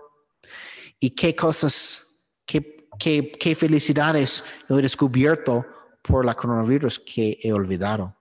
Y 1.00 1.10
qué 1.10 1.36
cosas, 1.36 2.06
qué 2.46 2.75
qué, 3.00 3.56
felicidades 3.58 4.44
he 4.70 4.74
descubierto 4.76 5.66
por 6.02 6.26
la 6.26 6.34
coronavirus 6.34 7.00
que 7.00 7.40
he 7.42 7.52
olvidado. 7.52 8.16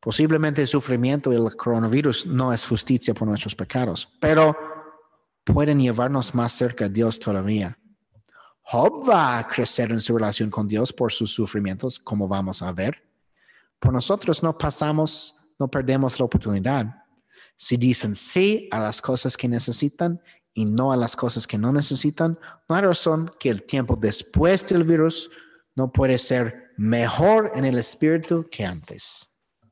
Posiblemente 0.00 0.62
el 0.62 0.68
sufrimiento 0.68 1.32
y 1.32 1.36
el 1.36 1.56
coronavirus 1.56 2.26
no 2.26 2.52
es 2.52 2.66
justicia 2.66 3.12
por 3.12 3.28
nuestros 3.28 3.54
pecados, 3.54 4.08
pero 4.18 4.56
pueden 5.44 5.78
llevarnos 5.78 6.34
más 6.34 6.52
cerca 6.52 6.84
de 6.84 6.94
Dios 6.94 7.18
todavía. 7.18 7.76
Job 8.62 9.08
va 9.08 9.38
a 9.38 9.46
crecer 9.46 9.90
en 9.90 10.00
su 10.00 10.16
relación 10.16 10.48
con 10.48 10.68
Dios 10.68 10.92
por 10.92 11.12
sus 11.12 11.32
sufrimientos, 11.32 11.98
como 11.98 12.28
vamos 12.28 12.62
a 12.62 12.72
ver. 12.72 13.02
Por 13.80 13.92
nosotros 13.92 14.42
no 14.42 14.56
pasamos, 14.56 15.36
no 15.58 15.68
perdemos 15.68 16.18
la 16.18 16.26
oportunidad. 16.26 16.86
Si 17.56 17.76
dicen 17.76 18.14
sí 18.14 18.68
a 18.70 18.78
las 18.78 19.02
cosas 19.02 19.36
que 19.36 19.48
necesitan 19.48 20.22
y 20.60 20.66
no 20.66 20.92
a 20.92 20.96
las 20.96 21.16
cosas 21.16 21.46
que 21.46 21.56
no 21.56 21.72
necesitan, 21.72 22.38
no 22.68 22.74
hay 22.74 22.82
razón 22.82 23.32
que 23.40 23.48
el 23.48 23.62
tiempo 23.62 23.96
después 23.96 24.66
del 24.66 24.84
virus 24.84 25.30
no 25.74 25.90
puede 25.90 26.18
ser 26.18 26.72
mejor 26.76 27.52
en 27.54 27.64
el 27.64 27.78
espíritu 27.78 28.46
que 28.50 28.66
antes. 28.66 29.29